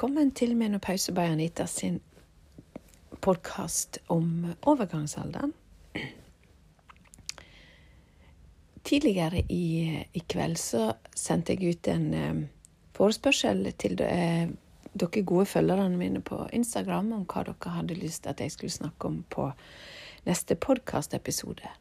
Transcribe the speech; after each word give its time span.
velkommen 0.00 0.30
til 0.32 0.54
Menopause 0.56 1.12
by 1.12 1.26
Anita 1.28 1.66
sin 1.68 1.98
podkast 3.20 3.98
om 4.08 4.46
overgangsalderen. 4.62 5.52
Tidligere 8.84 9.42
i, 9.52 10.00
i, 10.14 10.22
kveld 10.24 10.56
så 10.56 10.86
sendte 11.12 11.52
jeg 11.52 11.74
ut 11.76 11.92
en 11.92 12.08
eh, 12.16 12.40
forespørsel 12.96 13.60
til 13.76 14.00
eh, 14.00 14.48
dere 14.96 15.26
gode 15.34 15.44
følgerne 15.52 16.00
mine 16.00 16.24
på 16.24 16.48
Instagram 16.48 17.12
om 17.18 17.28
hva 17.28 17.44
dere 17.50 17.76
hadde 17.76 18.00
lyst 18.00 18.22
til 18.22 18.32
at 18.32 18.40
jeg 18.40 18.56
skulle 18.56 18.78
snakke 18.78 19.12
om 19.12 19.22
på 19.28 19.50
neste 20.24 20.56
podkastepisode. 20.56 21.76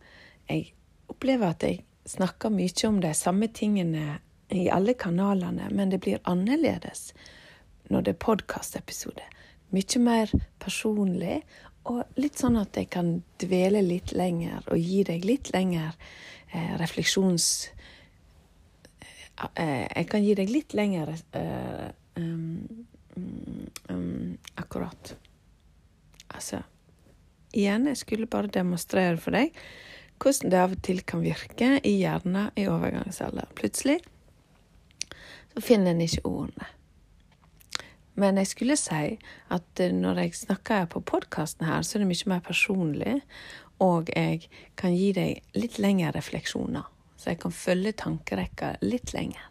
Jeg 0.49 0.73
opplever 1.07 1.55
at 1.55 1.63
jeg 1.63 1.85
snakker 2.03 2.51
mye 2.51 2.87
om 2.91 2.99
de 2.99 3.15
samme 3.15 3.47
tingene 3.47 4.19
i 4.51 4.67
alle 4.67 4.99
kanalene, 4.99 5.71
men 5.71 5.95
det 5.95 6.03
blir 6.03 6.19
annerledes 6.27 7.13
når 7.89 8.05
det 8.05 8.13
er 8.15 8.23
podkastepisode. 8.23 9.25
Mye 9.73 10.01
mer 10.01 10.31
personlig, 10.61 11.41
og 11.89 12.19
litt 12.19 12.39
sånn 12.41 12.57
at 12.59 12.77
jeg 12.77 12.89
kan 12.93 13.19
dvele 13.41 13.81
litt 13.85 14.13
lenger 14.17 14.65
og 14.69 14.81
gi 14.81 15.03
deg 15.07 15.25
litt 15.27 15.53
lenger 15.55 15.93
eh, 16.51 16.73
refleksjons... 16.81 17.49
Eh, 19.55 19.85
jeg 19.87 20.07
kan 20.11 20.25
gi 20.25 20.35
deg 20.35 20.51
litt 20.51 20.75
lenger 20.75 21.13
eh, 21.15 21.85
um, 22.19 22.85
um, 23.87 24.33
Akkurat. 24.59 25.13
Altså 26.27 26.59
Igjen, 27.55 27.87
jeg 27.89 27.97
skulle 27.97 28.29
bare 28.29 28.51
demonstrere 28.53 29.17
for 29.17 29.33
deg 29.33 29.55
hvordan 30.19 30.51
det 30.51 30.59
av 30.59 30.73
og 30.75 30.81
til 30.83 30.99
kan 31.07 31.23
virke 31.23 31.69
i 31.87 31.93
hjernen 32.01 32.51
i 32.59 32.67
overgangsalder. 32.69 33.47
Plutselig 33.55 34.01
så 35.53 35.63
finner 35.63 35.95
en 35.95 36.03
ikke 36.03 36.25
ordene. 36.27 36.67
Men 38.19 38.39
jeg 38.41 38.51
skulle 38.51 38.77
si 38.79 39.15
at 39.53 39.81
eh, 39.83 39.93
når 39.95 40.23
jeg 40.25 40.39
snakker 40.41 40.89
på 40.91 41.03
podkasten 41.07 41.67
her, 41.69 41.85
så 41.85 41.97
er 41.97 42.03
det 42.03 42.09
mye 42.11 42.31
mer 42.33 42.41
personlig, 42.45 43.19
og 43.79 44.11
jeg 44.11 44.49
kan 44.79 44.95
gi 44.95 45.13
deg 45.15 45.55
litt 45.55 45.79
lengre 45.79 46.11
refleksjoner. 46.17 46.87
Så 47.19 47.31
jeg 47.31 47.39
kan 47.43 47.55
følge 47.55 47.95
tankerekka 47.99 48.75
litt 48.83 49.13
lenger. 49.15 49.45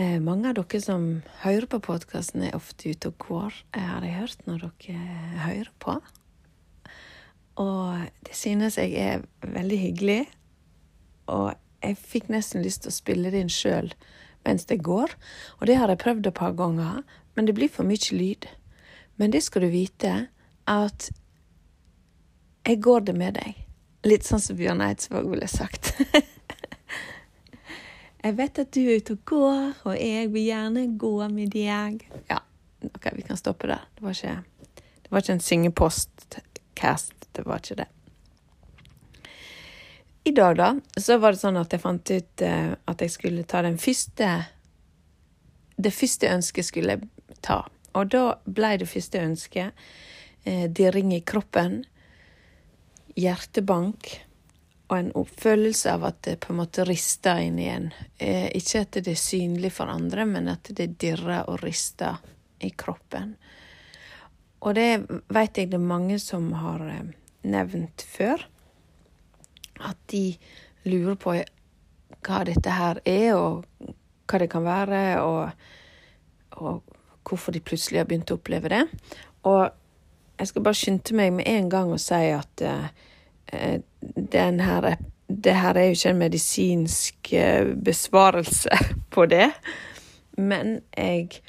Eh, 0.00 0.18
mange 0.24 0.48
av 0.48 0.56
dere 0.56 0.80
som 0.80 1.06
hører 1.42 1.68
på 1.68 1.82
podkasten, 1.84 2.46
er 2.46 2.56
ofte 2.56 2.94
ute 2.94 3.12
og 3.12 3.18
går, 3.28 3.62
jeg 3.76 3.88
har 3.90 4.06
jeg 4.08 4.18
hørt 4.22 4.46
når 4.48 4.64
dere 4.64 5.02
hører 5.44 5.72
på. 5.84 5.98
Og 7.60 8.06
det 8.24 8.36
synes 8.36 8.78
jeg 8.80 8.96
er 8.96 9.26
veldig 9.44 9.78
hyggelig. 9.78 10.22
Og 11.28 11.52
jeg 11.82 11.98
fikk 12.00 12.30
nesten 12.32 12.64
lyst 12.64 12.86
til 12.86 12.92
å 12.92 12.96
spille 12.96 13.32
det 13.32 13.42
inn 13.44 13.52
sjøl 13.52 13.92
mens 14.44 14.66
det 14.66 14.82
går. 14.82 15.14
Og 15.60 15.66
det 15.66 15.78
har 15.80 15.90
jeg 15.90 16.02
prøvd 16.02 16.26
et 16.26 16.34
par 16.34 16.54
ganger, 16.58 17.02
men 17.34 17.48
det 17.48 17.56
blir 17.56 17.72
for 17.72 17.88
mye 17.88 18.16
lyd. 18.16 18.48
Men 19.16 19.32
det 19.32 19.42
skal 19.44 19.66
du 19.66 19.72
vite, 19.72 20.12
at 20.66 21.10
jeg 22.66 22.82
går 22.82 23.00
det 23.00 23.16
med 23.18 23.38
deg. 23.38 23.58
Litt 24.06 24.26
sånn 24.26 24.42
som 24.42 24.58
Bjørn 24.58 24.82
Eidsvåg 24.82 25.28
ville 25.30 25.48
sagt. 25.50 25.92
jeg 28.24 28.36
vet 28.38 28.62
at 28.62 28.72
du 28.74 28.82
er 28.82 29.02
ute 29.02 29.16
og 29.16 29.24
går, 29.30 29.64
og 29.86 29.98
jeg 29.98 30.30
vil 30.34 30.48
gjerne 30.48 30.86
gå 30.98 31.14
med 31.30 31.54
deg. 31.54 32.06
Ja, 32.30 32.40
ok, 32.90 33.12
vi 33.18 33.26
kan 33.26 33.38
stoppe 33.38 33.70
der. 33.70 33.86
Det 33.98 34.06
var 34.06 34.18
ikke, 34.18 34.84
det 35.02 35.14
var 35.14 35.24
ikke 35.24 35.38
en 35.38 35.48
syngepostcast. 35.48 37.28
Det 37.32 37.46
var 37.46 37.62
ikke 37.62 37.82
det. 37.84 37.90
I 40.24 40.30
dag, 40.30 40.56
da, 40.56 40.76
så 40.96 41.16
var 41.18 41.34
det 41.34 41.40
sånn 41.40 41.58
at 41.58 41.72
jeg 41.74 41.82
fant 41.82 42.10
ut 42.14 42.42
uh, 42.46 42.74
at 42.86 43.00
jeg 43.02 43.10
skulle 43.10 43.46
ta 43.48 43.62
den 43.66 43.78
første 43.80 44.28
Det 45.82 45.90
første 45.90 46.28
ønsket 46.30 46.68
skulle 46.68 46.94
jeg 46.94 47.38
ta. 47.42 47.64
Og 47.98 48.12
da 48.12 48.36
ble 48.46 48.76
det 48.78 48.86
første 48.86 49.18
ønsket 49.18 49.72
uh, 50.46 50.68
dirring 50.70 51.10
i 51.16 51.24
kroppen, 51.26 51.80
hjertebank 53.18 54.12
og 54.92 54.94
en 54.98 55.10
følelse 55.26 55.96
av 55.96 56.06
at 56.06 56.22
det 56.28 56.36
på 56.44 56.52
en 56.52 56.60
måte 56.60 56.86
rister 56.86 57.42
inn 57.42 57.58
igjen. 57.58 57.90
Uh, 58.22 58.46
ikke 58.54 58.84
at 58.86 59.00
det 59.02 59.16
er 59.16 59.20
synlig 59.24 59.72
for 59.74 59.90
andre, 59.90 60.28
men 60.28 60.46
at 60.54 60.70
det 60.70 61.00
dirrer 61.02 61.50
og 61.50 61.64
rister 61.64 62.22
i 62.62 62.70
kroppen. 62.70 63.34
Og 64.62 64.78
det 64.78 65.02
vet 65.34 65.58
jeg 65.58 65.72
det 65.72 65.80
er 65.82 65.90
mange 65.90 66.22
som 66.22 66.52
har 66.62 66.86
nevnt 67.42 68.06
før 68.06 68.46
at 69.88 69.98
de 70.12 70.36
lurer 70.88 71.18
på 71.20 71.36
hva 72.22 72.40
dette 72.46 72.70
her 72.70 73.00
er, 73.08 73.34
og 73.34 73.92
hva 74.30 74.40
det 74.42 74.48
kan 74.52 74.64
være, 74.66 75.02
og, 75.22 75.50
og, 76.62 76.82
hvorfor 77.28 77.54
de 77.54 77.62
plutselig 77.62 78.00
har 78.00 78.08
begynt 78.10 78.32
å 78.34 78.38
oppleve 78.38 78.70
det. 78.72 78.82
Og 79.46 79.70
jeg 80.38 80.50
skal 80.50 80.64
bare 80.66 80.78
skynde 80.78 81.16
meg 81.18 81.32
med 81.36 81.48
en 81.48 81.70
gang 81.70 81.92
og 81.94 82.00
si 82.02 82.18
at 82.34 82.64
uh, 82.66 82.88
her, 83.52 84.88
det 85.28 85.54
her 85.54 85.78
er 85.78 85.86
jo 85.86 85.96
ikke 85.96 86.12
en 86.12 86.22
medisinsk 86.22 87.32
uh, 87.36 87.72
besvarelse 87.78 88.78
på 89.14 89.26
det, 89.30 89.48
men 90.38 90.80
jeg 90.96 91.42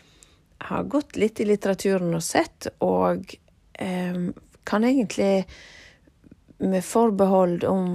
har 0.64 0.84
gått 0.88 1.18
litt 1.20 1.42
i 1.42 1.48
litteraturen 1.48 2.14
og 2.16 2.24
sett, 2.24 2.70
og 2.84 3.34
eh, 3.80 4.20
kan 4.64 4.86
egentlig 4.88 5.46
med 6.64 6.84
forbehold 6.86 7.64
om 7.68 7.88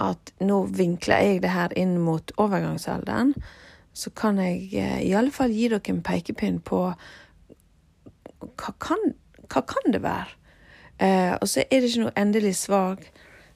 at 0.00 0.32
nå 0.42 0.64
vinkler 0.74 1.22
jeg 1.22 1.42
det 1.44 1.52
her 1.54 1.74
inn 1.78 1.98
mot 2.02 2.32
overgangsalderen, 2.40 3.34
så 3.94 4.10
kan 4.10 4.40
jeg 4.42 4.72
eh, 4.74 5.02
i 5.06 5.12
alle 5.14 5.30
fall 5.34 5.54
gi 5.54 5.68
dere 5.70 5.92
en 5.92 6.02
pekepinn 6.02 6.58
på 6.66 6.80
hva 8.44 8.72
kan, 8.82 9.14
hva 9.48 9.62
kan 9.66 9.94
det 9.94 10.02
være? 10.04 10.34
Eh, 10.98 11.34
og 11.34 11.46
så 11.48 11.62
er 11.64 11.80
det 11.80 11.90
ikke 11.90 12.04
noe 12.06 12.18
endelig 12.18 12.56
svar, 12.58 12.98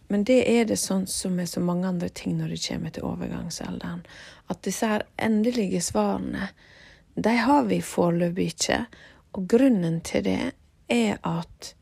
men 0.09 0.25
det 0.25 0.39
er 0.49 0.69
det 0.71 0.79
sånn 0.81 1.07
som 1.11 1.35
med 1.37 1.51
så 1.51 1.61
mange 1.61 1.89
andre 1.91 2.09
ting 2.09 2.39
når 2.39 2.55
det 2.55 2.63
kommer 2.65 2.95
til 2.95 3.09
overgangsalderen. 3.11 4.05
At 4.49 4.63
disse 4.65 4.89
her 4.89 5.05
endelige 5.21 5.83
svarene, 5.85 6.49
de 7.19 7.35
har 7.37 7.67
vi 7.69 7.81
foreløpig 7.85 8.47
ikke. 8.55 8.79
Og 9.37 9.49
grunnen 9.51 10.01
til 10.07 10.25
det 10.25 10.53
er 10.89 11.19
at 11.27 11.75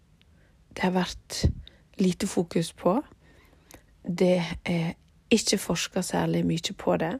det 0.74 0.82
har 0.82 0.96
vært 0.96 1.44
lite 2.02 2.26
fokus 2.26 2.72
på. 2.72 2.98
Det 4.06 4.38
er 4.64 4.94
ikke 5.30 5.58
forska 5.58 6.02
særlig 6.02 6.44
mye 6.46 6.74
på 6.78 6.96
det. 6.96 7.18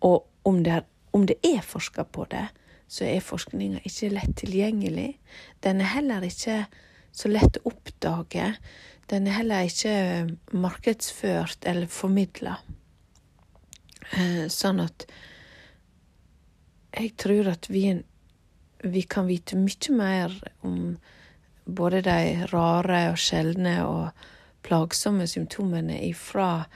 Og 0.00 0.26
om 0.44 0.62
det 0.64 0.72
er, 0.72 0.84
om 1.12 1.26
det 1.26 1.36
er 1.44 1.60
forska 1.62 2.04
på 2.04 2.26
det, 2.30 2.46
så 2.88 3.04
er 3.04 3.24
forskninga 3.24 3.82
ikke 3.84 4.12
lett 4.14 4.36
tilgjengelig. 4.38 5.16
Den 5.64 5.80
er 5.80 5.94
heller 5.96 6.22
ikke 6.22 6.66
så 7.16 7.30
lett 7.32 7.58
å 7.58 7.72
oppdage. 7.72 8.52
Den 9.10 9.26
er 9.26 9.40
heller 9.40 9.66
ikke 9.66 10.28
markedsført 10.54 11.66
eller 11.66 11.90
formidla. 11.90 12.56
Eh, 14.14 14.46
sånn 14.52 14.82
at 14.84 15.06
jeg 16.96 17.12
tror 17.18 17.50
at 17.50 17.66
vi, 17.68 17.90
vi 18.86 19.02
kan 19.02 19.26
vite 19.28 19.58
mye 19.58 19.96
mer 19.96 20.34
om 20.64 20.96
både 21.66 22.00
de 22.06 22.46
rare 22.52 23.02
og 23.10 23.18
sjeldne 23.20 23.76
og 23.84 24.26
plagsomme 24.66 25.26
symptomene 25.30 26.00
ifra 26.08 26.66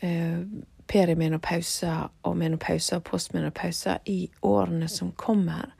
eh, 0.00 0.42
og 0.90 2.36
menopause 2.36 2.96
og 2.96 3.04
postmenopause 3.06 3.98
i 4.10 4.24
årene 4.42 4.88
som 4.90 5.12
kommer. 5.12 5.70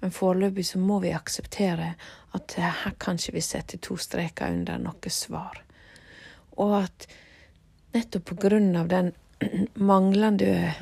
Men 0.00 0.10
foreløpig 0.10 0.64
så 0.66 0.78
må 0.82 0.98
vi 1.04 1.12
akseptere 1.14 1.92
at 2.34 2.56
her 2.58 2.96
kan 2.98 3.20
ikke 3.20 3.36
vi 3.36 3.44
sette 3.46 3.78
to 3.78 3.94
streker 3.96 4.50
under 4.50 4.80
noe 4.82 5.12
svar. 5.14 5.60
Og 6.58 6.74
at 6.80 7.06
nettopp 7.94 8.24
på 8.32 8.38
grunn 8.48 8.74
av 8.76 8.90
den 8.90 9.12
manglende, 9.92 10.74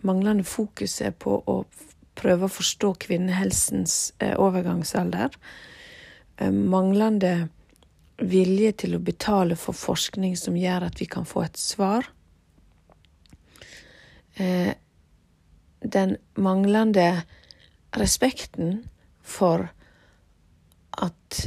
manglende 0.00 0.48
fokuset 0.48 1.18
på 1.20 1.42
å 1.44 1.58
prøve 2.16 2.48
å 2.48 2.56
forstå 2.56 2.94
kvinnehelsens 3.04 4.14
eh, 4.18 4.32
overgangsalder, 4.40 5.36
Eh, 6.42 6.50
manglende 6.50 7.48
vilje 8.20 8.72
til 8.84 8.96
å 8.96 9.02
betale 9.02 9.56
for 9.58 9.76
forskning 9.76 10.34
som 10.38 10.56
gjør 10.58 10.88
at 10.88 11.00
vi 11.00 11.08
kan 11.10 11.26
få 11.28 11.44
et 11.46 11.58
svar. 11.60 12.08
Eh, 14.34 14.74
den 15.82 16.16
manglende 16.34 17.24
respekten 17.98 18.84
for 19.22 19.68
at 21.02 21.40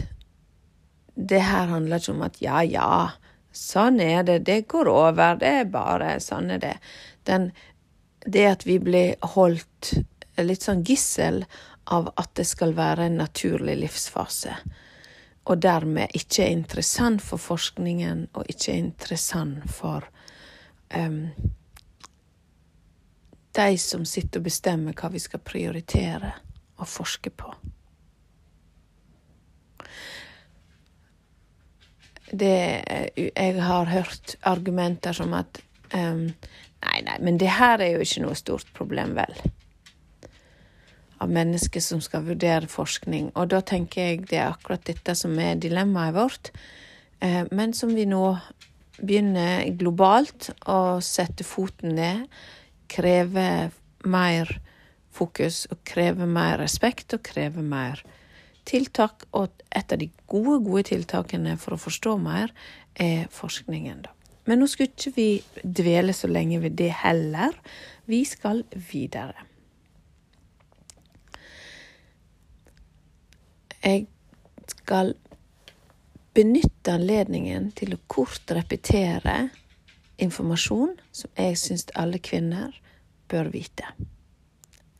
det 1.15 1.41
her 1.47 1.71
handler 1.71 2.01
ikke 2.01 2.15
om 2.15 2.25
at 2.25 2.41
ja, 2.43 2.61
ja, 2.67 2.89
sånn 3.55 4.01
er 4.03 4.25
det, 4.27 4.41
det 4.49 4.65
går 4.71 4.89
over, 4.91 5.37
det 5.39 5.53
er 5.61 5.69
bare 5.71 6.17
sånn 6.19 6.51
er 6.57 6.59
det. 6.59 6.75
Den, 7.29 7.51
det 8.25 8.45
at 8.49 8.65
vi 8.67 8.79
blir 8.83 9.15
holdt 9.35 9.93
litt 10.41 10.65
sånn 10.65 10.83
gissel 10.83 11.45
av 11.85 12.09
at 12.19 12.33
det 12.35 12.47
skal 12.49 12.75
være 12.75 13.07
en 13.07 13.21
naturlig 13.21 13.77
livsfase 13.85 14.57
og 15.45 15.61
dermed 15.61 16.13
ikke 16.17 16.43
er 16.43 16.55
interessant 16.55 17.21
for 17.21 17.41
forskningen 17.41 18.27
og 18.33 18.49
ikke 18.49 18.71
er 18.71 18.81
interessant 18.81 19.69
for 19.69 20.07
um, 20.95 21.29
de 23.55 23.77
som 23.77 24.05
sitter 24.05 24.41
og 24.41 24.49
bestemmer 24.49 24.97
hva 24.97 25.11
vi 25.13 25.21
skal 25.21 25.43
prioritere 25.45 26.33
å 26.81 26.87
forske 26.89 27.31
på. 27.31 27.53
Det, 32.35 32.55
jeg 33.15 33.61
har 33.61 33.91
hørt 33.93 34.35
argumenter 34.43 35.13
som 35.15 35.37
at 35.37 35.61
um, 35.93 36.27
Nei, 36.85 36.99
nei, 37.01 37.15
men 37.23 37.39
det 37.41 37.49
her 37.49 37.81
er 37.81 37.95
jo 37.95 38.03
ikke 38.05 38.21
noe 38.21 38.35
stort 38.37 38.67
problem, 38.77 39.15
vel. 39.17 39.31
Av 41.23 41.31
mennesker 41.31 41.79
som 41.83 42.01
skal 42.03 42.25
vurdere 42.25 42.67
forskning. 42.67 43.31
Og 43.39 43.49
da 43.53 43.61
tenker 43.63 44.09
jeg 44.09 44.25
det 44.29 44.41
er 44.41 44.49
akkurat 44.51 44.83
dette 44.87 45.15
som 45.15 45.37
er 45.39 45.55
dilemmaet 45.61 46.15
vårt, 46.17 46.51
uh, 47.23 47.43
men 47.55 47.73
som 47.73 47.93
vi 47.95 48.07
nå 48.09 48.35
begynner 48.99 49.65
globalt 49.79 50.51
å 50.71 50.99
sette 51.03 51.43
foten 51.47 51.95
ned, 51.97 52.27
kreve 52.91 53.71
mer 54.05 54.51
fokus 55.15 55.65
og 55.71 55.81
kreve 55.87 56.27
mer 56.27 56.59
respekt 56.61 57.15
og 57.15 57.23
kreve 57.25 57.63
mer 57.63 58.03
tiltak, 58.65 59.27
og 59.37 59.63
et 59.69 59.93
av 59.93 60.01
de 60.01 60.09
gode, 60.27 60.59
gode 60.65 60.87
tiltakene 60.89 61.55
for 61.61 61.75
å 61.75 61.81
forstå 61.81 62.15
mer, 62.21 62.53
er 62.95 63.27
forskningen, 63.33 64.05
da. 64.07 64.13
Men 64.45 64.61
nå 64.61 64.67
skulle 64.69 64.93
ikke 64.93 65.13
vi 65.15 65.29
dvele 65.63 66.13
så 66.13 66.29
lenge 66.29 66.59
ved 66.61 66.77
det 66.77 66.91
heller. 67.01 67.55
Vi 68.05 68.21
skal 68.29 68.61
videre. 68.91 69.45
Jeg 73.85 74.07
skal 74.67 75.13
benytte 76.33 76.95
anledningen 76.95 77.69
til 77.77 77.93
å 77.93 78.01
kort 78.11 78.49
repetere 78.57 79.51
informasjon 80.21 80.95
som 81.13 81.31
jeg 81.37 81.59
syns 81.59 81.85
alle 81.93 82.19
kvinner 82.23 82.73
bør 83.29 83.51
vite 83.53 83.87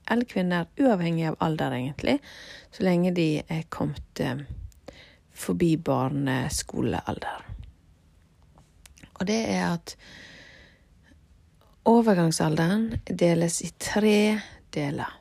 Alle 0.06 0.28
kvinner, 0.30 0.68
uavhengig 0.78 1.26
av 1.32 1.36
alder, 1.42 1.74
egentlig, 1.74 2.20
så 2.70 2.84
lenge 2.86 3.10
de 3.18 3.42
er 3.42 3.64
kommet 3.74 4.20
eh, 4.22 4.44
forbi 5.34 5.72
barneskolealder. 5.82 7.48
Og 9.16 9.26
det 9.26 9.40
er 9.50 9.64
at 9.72 9.96
overgangsalderen 11.90 13.00
deles 13.10 13.64
i 13.66 13.72
tre 13.82 14.38
deler. 14.78 15.18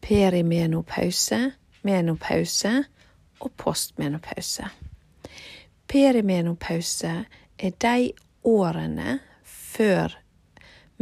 Perimenopause, 0.00 1.42
menopause 1.82 2.84
og 3.42 3.52
postmenopause. 3.56 4.68
Perimenopause 5.88 7.14
er 7.58 7.72
de 7.84 8.12
årene 8.48 9.18
før 9.44 10.14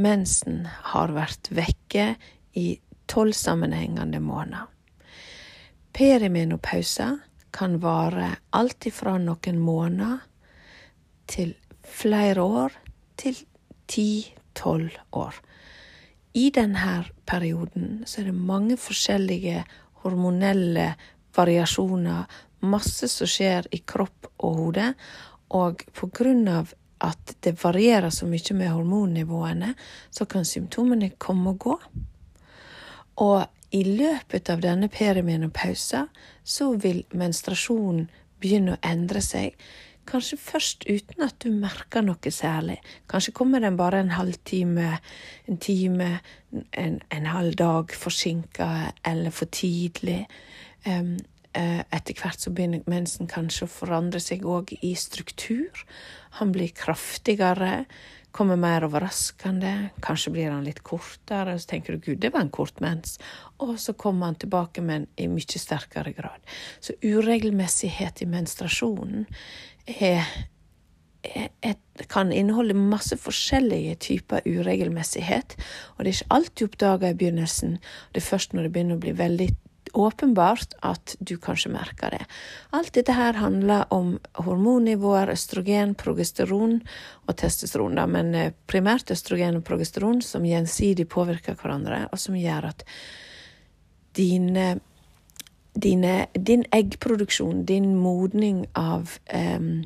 mensen 0.01 0.65
har 0.93 1.13
vært 1.15 1.51
vekke 1.55 2.15
i 2.57 2.81
tolv 3.11 3.35
sammenhengende 3.37 4.21
måneder. 4.23 4.69
Perimenopause 5.93 7.11
kan 7.53 7.79
vare 7.83 8.31
alt 8.55 8.87
ifra 8.87 9.17
noen 9.19 9.59
måneder 9.59 10.21
til 11.31 11.55
flere 11.83 12.43
år 12.43 12.75
til 13.19 13.37
ti-tolv 13.91 14.95
år. 15.13 15.35
I 16.35 16.51
denne 16.55 17.05
perioden 17.27 18.05
så 18.07 18.21
er 18.21 18.31
det 18.31 18.39
mange 18.39 18.77
forskjellige 18.79 19.65
hormonelle 20.05 20.95
variasjoner, 21.37 22.25
masse 22.61 23.09
som 23.09 23.29
skjer 23.31 23.69
i 23.75 23.81
kropp 23.87 24.29
og 24.45 24.57
hode, 24.59 24.93
og 25.57 25.83
på 25.97 26.11
grunn 26.15 26.47
av 26.49 26.75
at 27.01 27.35
det 27.41 27.57
varierer 27.63 28.13
så 28.13 28.29
mye 28.29 28.55
med 28.57 28.73
hormonnivåene, 28.75 29.73
så 30.11 30.27
kan 30.29 30.45
symptomene 30.45 31.15
komme 31.19 31.55
og 31.55 31.65
gå. 31.65 31.77
Og 33.25 33.39
i 33.77 33.85
løpet 33.87 34.51
av 34.53 34.61
denne 34.61 34.91
perimenopausen 34.93 36.11
så 36.45 36.73
vil 36.83 37.05
menstruasjonen 37.17 38.09
begynne 38.41 38.77
å 38.77 38.83
endre 38.85 39.23
seg. 39.25 39.55
Kanskje 40.09 40.39
først 40.41 40.87
uten 40.89 41.25
at 41.27 41.37
du 41.45 41.51
merker 41.55 42.03
noe 42.03 42.33
særlig. 42.33 42.79
Kanskje 43.11 43.35
kommer 43.37 43.61
den 43.61 43.77
bare 43.79 44.01
en 44.01 44.15
halvtime, 44.17 44.99
en 45.49 45.59
time, 45.59 46.21
en, 46.73 47.01
en 47.11 47.27
halv 47.27 47.57
dag 47.61 47.93
forsinka 47.95 48.71
eller 49.07 49.31
for 49.31 49.51
tidlig. 49.53 50.25
Um, 50.87 51.19
etter 51.51 52.15
hvert 52.15 52.39
så 52.39 52.53
begynner 52.55 52.87
mensen 52.87 53.27
kanskje 53.31 53.67
å 53.67 53.75
forandre 53.75 54.21
seg 54.23 54.47
òg 54.47 54.71
i 54.87 54.95
struktur. 54.95 55.85
Han 56.39 56.53
blir 56.55 56.71
kraftigere 56.75 57.85
kommer 58.31 58.57
mer 58.57 58.85
overraskende. 58.87 59.91
Kanskje 60.03 60.33
blir 60.35 60.51
han 60.51 60.65
litt 60.65 60.83
kortere, 60.87 61.55
og 61.55 61.63
så 61.63 61.73
tenker 61.73 61.97
du 61.97 61.99
'gud, 61.99 62.21
det 62.23 62.33
var 62.33 62.41
en 62.41 62.51
kort 62.51 62.81
mens'. 62.81 63.19
Og 63.59 63.79
så 63.81 63.93
kommer 63.93 64.27
han 64.27 64.35
tilbake, 64.35 64.81
men 64.81 65.07
i 65.17 65.27
mye 65.27 65.59
sterkere 65.59 66.13
grad. 66.13 66.41
Så 66.81 66.95
uregelmessighet 67.03 68.23
i 68.23 68.27
menstruasjonen 68.27 69.27
er, 69.87 70.29
er, 71.25 71.49
er, 71.63 71.77
kan 72.09 72.33
inneholde 72.33 72.75
masse 72.75 73.17
forskjellige 73.21 73.97
typer 74.07 74.47
uregelmessighet. 74.47 75.57
Og 75.97 76.05
det 76.05 76.13
er 76.13 76.19
ikke 76.19 76.37
alt 76.39 76.55
du 76.57 76.67
oppdager 76.67 77.15
i 77.15 77.19
begynnelsen. 77.23 77.79
Det 78.13 78.23
er 78.23 78.31
først 78.31 78.55
når 78.55 78.69
det 78.69 78.73
begynner 78.77 79.01
å 79.01 79.05
bli 79.05 79.17
veldig 79.19 79.51
åpenbart 79.93 80.75
at 80.87 81.15
du 81.19 81.37
kanskje 81.41 81.73
merker 81.75 82.15
det. 82.15 82.21
Alt 82.77 82.93
dette 82.95 83.15
her 83.17 83.39
handler 83.41 83.89
om 83.95 84.17
hormonnivåer, 84.39 85.33
østrogen, 85.35 85.95
progesteron 85.99 86.79
og 87.27 87.39
testosteron, 87.41 87.99
da, 87.99 88.07
men 88.11 88.35
eh, 88.35 88.53
primært 88.71 89.11
østrogen 89.11 89.61
og 89.61 89.67
progesteron 89.67 90.23
som 90.25 90.47
gjensidig 90.47 91.09
påvirker 91.11 91.59
hverandre, 91.59 92.05
og 92.11 92.23
som 92.23 92.39
gjør 92.39 92.71
at 92.71 92.87
dine, 94.19 94.81
dine, 95.75 96.27
din 96.35 96.65
eggproduksjon, 96.73 97.65
din 97.65 97.97
modning 97.99 98.67
av, 98.73 99.19
um, 99.35 99.85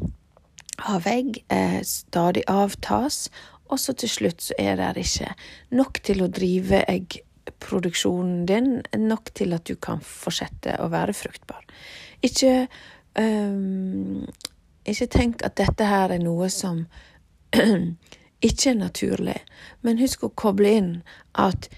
av 0.76 1.06
egg, 1.06 1.44
eh, 1.48 1.80
stadig 1.82 2.44
avtas, 2.48 3.30
og 3.68 3.78
så 3.78 3.92
til 3.92 4.08
slutt 4.08 4.42
så 4.42 4.56
er 4.58 4.76
det 4.76 5.04
ikke 5.04 5.34
nok 5.70 6.00
til 6.04 6.22
å 6.22 6.28
drive 6.28 6.84
eggproduksjonen 6.88 8.44
din 8.46 8.82
nok 9.08 9.32
til 9.34 9.54
at 9.56 9.64
du 9.64 9.76
kan 9.76 10.00
fortsette 10.04 10.76
å 10.80 10.90
være 10.92 11.16
fruktbar. 11.16 11.64
Ikke, 12.24 12.68
um, 13.18 14.26
ikke 14.84 15.08
tenk 15.12 15.44
at 15.44 15.56
dette 15.56 15.88
her 15.88 16.12
er 16.12 16.22
noe 16.22 16.50
som 16.52 16.86
ikke 18.48 18.70
er 18.70 18.78
naturlig, 18.78 19.40
men 19.82 20.00
husk 20.00 20.24
å 20.24 20.34
koble 20.36 20.76
inn 20.80 20.92
at 21.32 21.68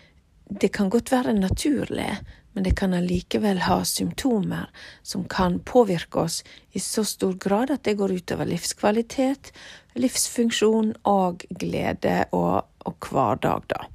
det 0.46 0.70
kan 0.74 0.90
godt 0.90 1.10
være 1.10 1.34
naturlig, 1.34 2.12
men 2.56 2.64
det 2.64 2.72
kan 2.80 2.96
allikevel 2.96 3.60
ha 3.68 3.82
symptomer 3.84 4.70
som 5.04 5.26
kan 5.28 5.58
påvirke 5.60 6.24
oss 6.24 6.40
i 6.72 6.80
så 6.80 7.04
stor 7.04 7.36
grad 7.36 7.70
at 7.70 7.84
det 7.84 7.98
går 8.00 8.16
utover 8.16 8.48
livskvalitet, 8.48 9.52
livsfunksjon 10.00 10.94
og 11.04 11.44
glede 11.60 12.22
og 12.32 12.64
og 12.86 13.08
hverdag, 13.10 13.66
da. 13.70 13.86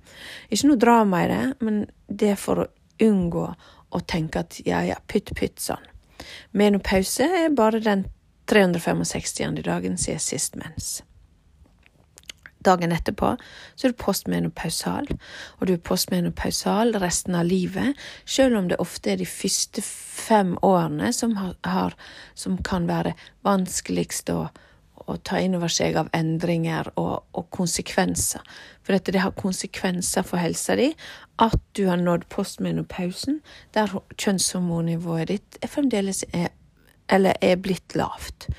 Ikke 0.51 0.72
noe 0.72 0.80
drama 0.80 1.24
i 1.24 1.30
det, 1.32 1.44
men 1.63 1.84
det 2.08 2.34
er 2.34 2.39
for 2.39 2.63
å 2.63 2.70
unngå 3.01 3.46
å 3.91 4.01
tenke 4.08 4.44
at 4.44 4.60
ja, 4.68 4.82
ja, 4.88 4.98
pytt, 5.08 5.34
pytt 5.38 5.62
sånn. 5.63 5.88
Menopause 6.56 7.25
er 7.25 7.56
bare 7.56 7.82
den 7.84 8.06
365. 8.51 9.62
dagen 9.63 9.98
siden 9.98 10.22
sist 10.22 10.60
mens. 10.60 11.00
Dagen 12.62 12.94
etterpå 12.94 13.34
så 13.75 13.88
er 13.88 13.94
du 13.94 13.98
postmenopausal, 13.98 15.08
og 15.60 15.68
du 15.68 15.74
er 15.74 15.84
postmenopausal 15.86 16.96
resten 17.01 17.38
av 17.38 17.48
livet, 17.50 17.98
selv 18.25 18.60
om 18.60 18.68
det 18.70 18.80
ofte 18.84 19.13
er 19.13 19.22
de 19.22 19.30
første 19.30 19.82
fem 19.86 20.58
årene 20.62 21.10
som, 21.15 21.34
har, 21.38 21.96
som 22.36 22.60
kan 22.65 22.86
være 22.89 23.15
vanskeligst 23.48 24.30
å 24.34 24.44
å 25.10 25.18
ta 25.25 25.39
inn 25.41 25.56
over 25.58 25.72
seg 25.72 25.98
av 26.00 26.10
endringer 26.15 26.91
og, 27.00 27.25
og 27.38 27.48
konsekvenser. 27.53 28.44
For 28.82 28.96
dette, 28.96 29.13
det 29.13 29.24
har 29.24 29.36
konsekvenser 29.38 30.25
for 30.27 30.41
helsa 30.41 30.77
di 30.80 30.91
at 31.41 31.60
du 31.77 31.88
har 31.89 32.01
nådd 32.01 32.27
postmenopausen, 32.34 33.41
der 33.75 33.94
kjønnshormonnivået 34.15 35.32
ditt 35.32 35.62
er 35.62 35.72
fremdeles 35.72 36.24
er, 36.32 36.51
eller 37.12 37.38
er 37.41 37.58
blitt 37.62 37.96
lavt. 37.98 38.50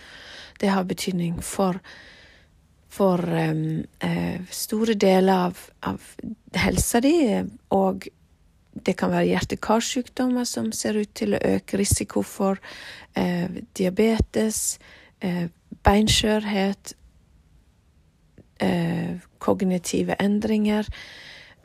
Det 0.61 0.73
har 0.73 0.88
betydning 0.88 1.40
for, 1.42 1.78
for 2.92 3.22
um, 3.25 3.82
uh, 4.04 4.40
store 4.52 4.94
deler 5.00 5.49
av, 5.49 5.61
av 5.88 6.11
helsa 6.61 7.00
di, 7.00 7.14
og 7.72 8.08
det 8.72 8.96
kan 9.00 9.12
være 9.12 9.30
hjerte-karsykdommer 9.30 10.44
som 10.49 10.70
ser 10.76 10.99
ut 11.00 11.12
til 11.16 11.37
å 11.37 11.42
øke 11.54 11.80
risiko 11.80 12.25
for 12.25 12.61
uh, 13.16 13.61
diabetes, 13.76 14.76
uh, 15.25 15.46
beinskjørhet, 15.82 16.94
eh, 18.62 19.16
kognitive 19.38 20.16
endringer. 20.20 20.87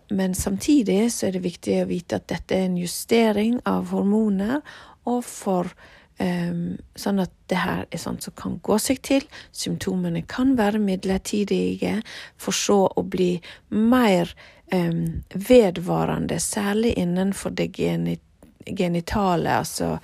Men 0.10 0.36
samtidig 0.36 1.12
så 1.14 1.28
er 1.28 1.36
det 1.36 1.44
viktig 1.44 1.82
å 1.82 1.90
vite 1.90 2.18
at 2.18 2.30
dette 2.32 2.56
er 2.56 2.66
en 2.70 2.80
justering 2.80 3.60
av 3.68 3.92
hormoner, 3.92 4.62
og 5.08 5.24
for 5.24 5.72
sånn 6.18 7.22
at 7.22 7.34
det 7.52 7.60
her 7.62 7.84
er 7.94 8.02
sånt 8.02 8.26
som 8.26 8.34
kan 8.38 8.58
gå 8.66 8.78
seg 8.82 9.02
til. 9.06 9.26
Symptomene 9.54 10.24
kan 10.30 10.56
være 10.58 10.82
midlertidige, 10.82 12.00
for 12.42 12.58
så 12.58 12.80
å 12.90 13.04
bli 13.06 13.36
mer 13.70 14.34
um, 14.74 15.24
vedvarende, 15.34 16.40
særlig 16.42 16.96
innenfor 16.98 17.54
det 17.58 17.70
genitale, 17.78 19.60
altså 19.62 19.98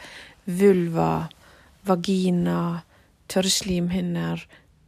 vulva, 0.45 1.25
vagina, 1.87 2.83
tørre 3.27 3.49
slimhinner, 3.49 4.45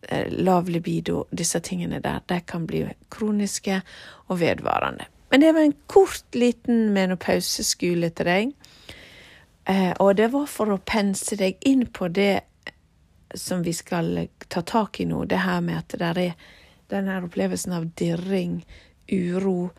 eh, 0.09 0.29
lav 0.29 0.69
libido, 0.69 1.25
disse 1.31 1.59
tingene 1.59 1.99
der, 2.03 2.21
de 2.27 2.39
kan 2.45 2.67
bli 2.67 2.85
kroniske 3.09 3.81
og 4.27 4.39
vedvarende. 4.39 5.07
Men 5.31 5.41
det 5.41 5.53
var 5.53 5.65
en 5.65 5.77
kort, 5.87 6.23
liten 6.35 6.93
menopauseskole 6.93 8.09
til 8.15 8.29
deg. 8.29 8.51
Eh, 9.65 9.91
og 9.99 10.15
det 10.15 10.29
var 10.33 10.45
for 10.49 10.69
å 10.73 10.81
pense 10.85 11.37
deg 11.39 11.57
inn 11.65 11.87
på 11.89 12.07
det 12.13 12.43
som 13.35 13.63
vi 13.65 13.73
skal 13.73 14.27
ta 14.47 14.61
tak 14.61 14.99
i 14.99 15.07
nå, 15.09 15.23
det 15.25 15.41
her 15.41 15.61
med 15.65 15.81
at 15.81 15.95
det 15.99 16.11
er 16.11 16.51
denne 16.91 17.17
opplevelsen 17.25 17.73
av 17.73 17.87
dirring, 17.97 18.59
uro, 19.11 19.71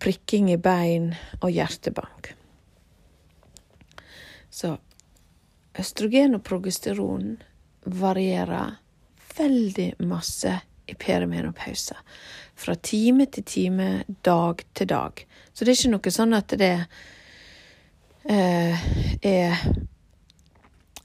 prikking 0.00 0.48
i 0.52 0.56
bein 0.60 1.10
og 1.40 1.50
hjertebank. 1.52 2.32
Så 4.50 4.76
østrogen 5.76 6.38
og 6.38 6.44
progesteron 6.44 7.36
varierer 7.84 8.78
veldig 9.36 9.90
masse 10.08 10.54
i 10.86 10.94
perimenopause. 10.94 11.96
Fra 12.56 12.74
time 12.74 13.26
til 13.26 13.44
time, 13.44 13.90
dag 14.24 14.62
til 14.72 14.88
dag. 14.88 15.20
Så 15.52 15.64
det 15.64 15.74
er 15.74 15.80
ikke 15.80 15.92
noe 15.92 16.14
sånn 16.14 16.36
at 16.36 16.56
det 16.56 16.72
eh, 16.72 16.88
er 18.26 19.60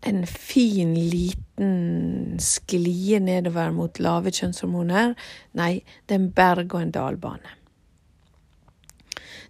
en 0.01 0.27
fin, 0.27 0.93
liten 0.95 2.37
sklie 2.41 3.19
nedover 3.21 3.71
mot 3.75 3.99
lave 4.01 4.33
kjønnshormoner. 4.33 5.13
Nei, 5.57 5.73
det 6.05 6.15
er 6.15 6.21
en 6.21 6.31
berg- 6.33 6.73
og 6.73 6.81
en 6.81 6.93
dalbane. 6.95 7.57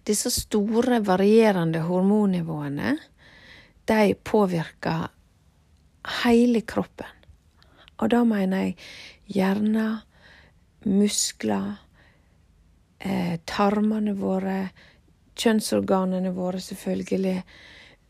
Disse 0.04 0.32
store, 0.34 1.00
varierende 1.06 1.84
hormonnivåene, 1.86 2.96
de 3.86 4.14
påvirker 4.14 5.08
hele 6.22 6.62
kroppen. 6.66 7.20
Og 8.02 8.10
da 8.10 8.24
mener 8.26 8.66
jeg 8.66 8.76
hjerner, 9.36 10.02
muskler, 10.84 11.78
eh, 12.98 13.38
tarmene 13.46 14.16
våre, 14.18 14.72
kjønnsorganene 15.38 16.32
våre, 16.36 16.60
selvfølgelig, 16.60 17.42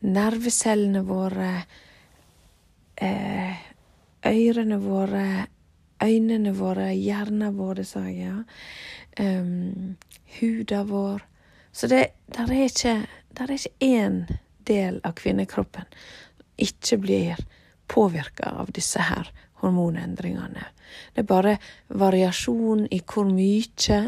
nervecellene 0.03 1.03
våre, 1.07 1.51
eh, 2.97 3.57
ørene 4.27 4.79
våre, 4.83 5.27
øynene 6.03 6.53
våre, 6.59 6.93
hjernen 6.95 7.57
vår, 7.57 7.83
sa 7.87 8.07
jeg, 8.09 8.27
ja. 8.27 8.43
Um, 9.21 9.97
huda 10.39 10.83
vår, 10.89 11.21
så 11.73 11.87
det 11.87 12.07
der 12.33 12.49
er 12.49 12.65
ikke 12.65 12.95
der 13.37 13.51
er 13.51 13.53
ikke 13.53 13.85
én 13.85 14.39
del 14.65 15.01
av 15.05 15.13
kvinnekroppen 15.21 15.85
som 15.85 16.47
ikke 16.63 16.97
blir 17.03 17.41
påvirka 17.89 18.53
av 18.61 18.71
disse 18.73 19.01
her 19.03 19.31
hormonendringene. 19.63 20.67
Det 21.15 21.23
er 21.23 21.29
bare 21.29 21.57
variasjon 21.89 22.87
i 22.93 23.01
hvor 23.01 23.29
mye. 23.31 24.01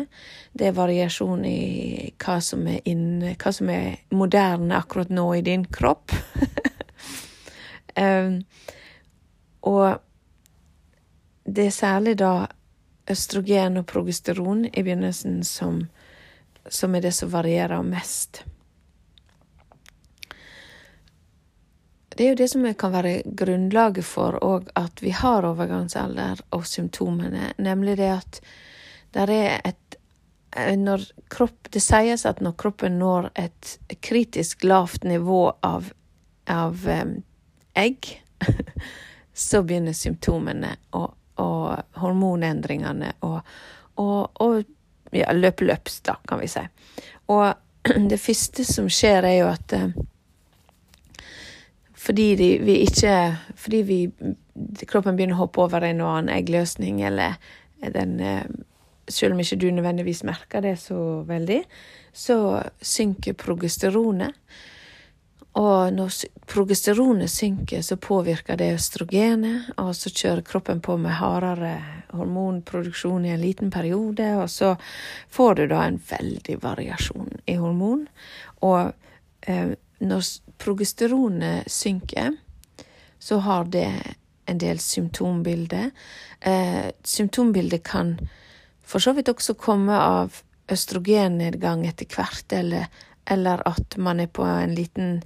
Det 0.52 0.68
er 0.68 0.76
variasjon 0.76 1.44
i 1.49 2.12
hva 2.20 2.38
som 2.44 2.66
er 2.68 2.82
inne, 2.90 3.34
hva 3.40 3.52
som 3.54 3.70
er 3.73 4.02
moderne 4.12 4.76
akkurat 4.76 5.12
nå 5.14 5.28
i 5.38 5.44
din 5.46 5.64
kropp. 5.64 6.12
um, 7.96 8.42
og 9.75 9.96
det 11.44 11.68
er 11.68 11.76
særlig 11.76 12.18
da 12.20 12.34
østrogen 13.11 13.76
og 13.80 13.87
progesteron 13.87 14.64
i 14.66 14.82
begynnelsen 14.82 15.42
som 15.44 15.84
som 16.70 16.94
er 16.94 17.00
det 17.00 17.12
som 17.12 17.32
varierer 17.32 17.82
mest. 17.82 18.44
Det 22.16 22.25
er 22.25 22.28
jo 22.28 22.38
det 22.38 22.49
som 22.50 22.66
kan 22.78 22.92
være 22.94 23.23
grunnlaget 23.26 24.06
for 24.06 24.38
at 24.78 25.02
vi 25.02 25.11
har 25.11 25.47
overgangsalder 25.49 26.44
og 26.54 26.66
symptomene, 26.66 27.52
nemlig 27.59 27.97
det 27.99 28.11
at 28.14 28.40
det 29.14 29.26
er 29.30 29.61
et 29.64 29.99
når 30.54 31.02
kropp, 31.28 31.68
Det 31.71 31.80
sies 31.83 32.26
at 32.26 32.40
når 32.40 32.52
kroppen 32.52 32.99
når 32.99 33.30
et 33.35 33.78
kritisk 34.00 34.62
lavt 34.64 35.04
nivå 35.04 35.52
av, 35.66 35.90
av 36.47 36.87
um, 36.87 37.16
egg, 37.75 38.23
så 39.35 39.62
begynner 39.62 39.92
symptomene 39.92 40.76
og, 40.94 41.14
og 41.42 41.99
hormonendringene 41.99 43.12
og, 43.26 43.40
og, 43.99 44.30
og 44.40 44.62
ja, 45.11 45.33
løp 45.33 45.61
løps, 45.61 46.00
da, 46.06 46.16
kan 46.28 46.38
vi 46.38 46.49
si. 46.50 46.62
Og 47.35 47.54
det 48.12 48.21
første 48.23 48.64
som 48.64 48.87
skjer, 48.87 49.26
er 49.26 49.38
jo 49.40 49.50
at 49.50 49.75
eh, 49.75 49.90
fordi 52.04 52.34
de, 52.37 52.50
vi 52.61 52.78
ikke 52.84 53.14
Fordi 53.56 53.82
vi, 53.88 53.99
kroppen 54.87 55.16
begynner 55.16 55.38
å 55.38 55.44
hoppe 55.44 55.64
over 55.64 55.87
en 55.88 56.02
og 56.04 56.11
annen 56.12 56.34
eggløsning, 56.37 57.00
eller 57.06 57.38
den 57.80 58.18
eh, 58.20 58.44
Selv 59.08 59.34
om 59.34 59.40
ikke 59.40 59.61
du 59.61 59.66
nødvendigvis 59.70 60.23
merker 60.25 60.64
det 60.64 60.78
så 60.80 60.96
veldig, 61.28 61.58
så 62.16 62.37
synker 62.80 63.37
progesteronet. 63.37 64.32
Og 65.61 65.92
når 65.92 66.14
progesteronet 66.50 67.30
synker, 67.30 67.82
så 67.84 67.99
påvirker 68.00 68.56
det 68.56 68.73
østrogenet, 68.78 69.68
og 69.76 69.92
så 69.92 70.08
kjører 70.08 70.42
kroppen 70.49 70.80
på 70.80 70.96
med 70.96 71.18
hardere 71.20 71.75
hormonproduksjon 72.14 73.28
i 73.28 73.34
en 73.34 73.42
liten 73.42 73.70
periode, 73.70 74.26
og 74.40 74.49
så 74.50 74.73
får 75.30 75.54
du 75.61 75.66
da 75.70 75.84
en 75.84 76.00
veldig 76.08 76.58
variasjon 76.62 77.44
i 77.46 77.58
hormon. 77.61 78.06
Og 78.66 78.94
eh, 79.46 79.76
når 80.08 80.26
progesteronet 80.62 81.70
synker, 81.70 82.37
så 83.18 83.40
har 83.44 83.68
det 83.73 83.88
en 84.50 84.61
del 84.61 84.80
symptombilder. 84.82 85.90
Eh, 86.40 86.90
symptombildet 87.04 87.84
kan 87.87 88.18
for 88.84 89.00
så 89.00 89.14
vidt 89.16 89.30
også 89.32 89.56
komme 89.56 89.96
av 89.96 90.42
østrogennedgang 90.73 91.87
etter 91.88 92.08
hvert, 92.12 92.52
eller 92.52 92.88
eller 93.25 93.62
at 93.68 93.96
man 93.96 94.20
er 94.20 94.26
på 94.26 94.44
en 94.44 94.75
liten, 94.75 95.23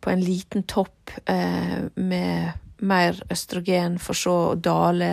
på 0.00 0.10
en 0.10 0.20
liten 0.20 0.62
topp 0.62 1.10
eh, 1.26 1.86
med 1.94 2.50
mer 2.78 3.22
østrogen, 3.30 3.98
for 3.98 4.18
så 4.18 4.34
å 4.50 4.58
dale 4.58 5.12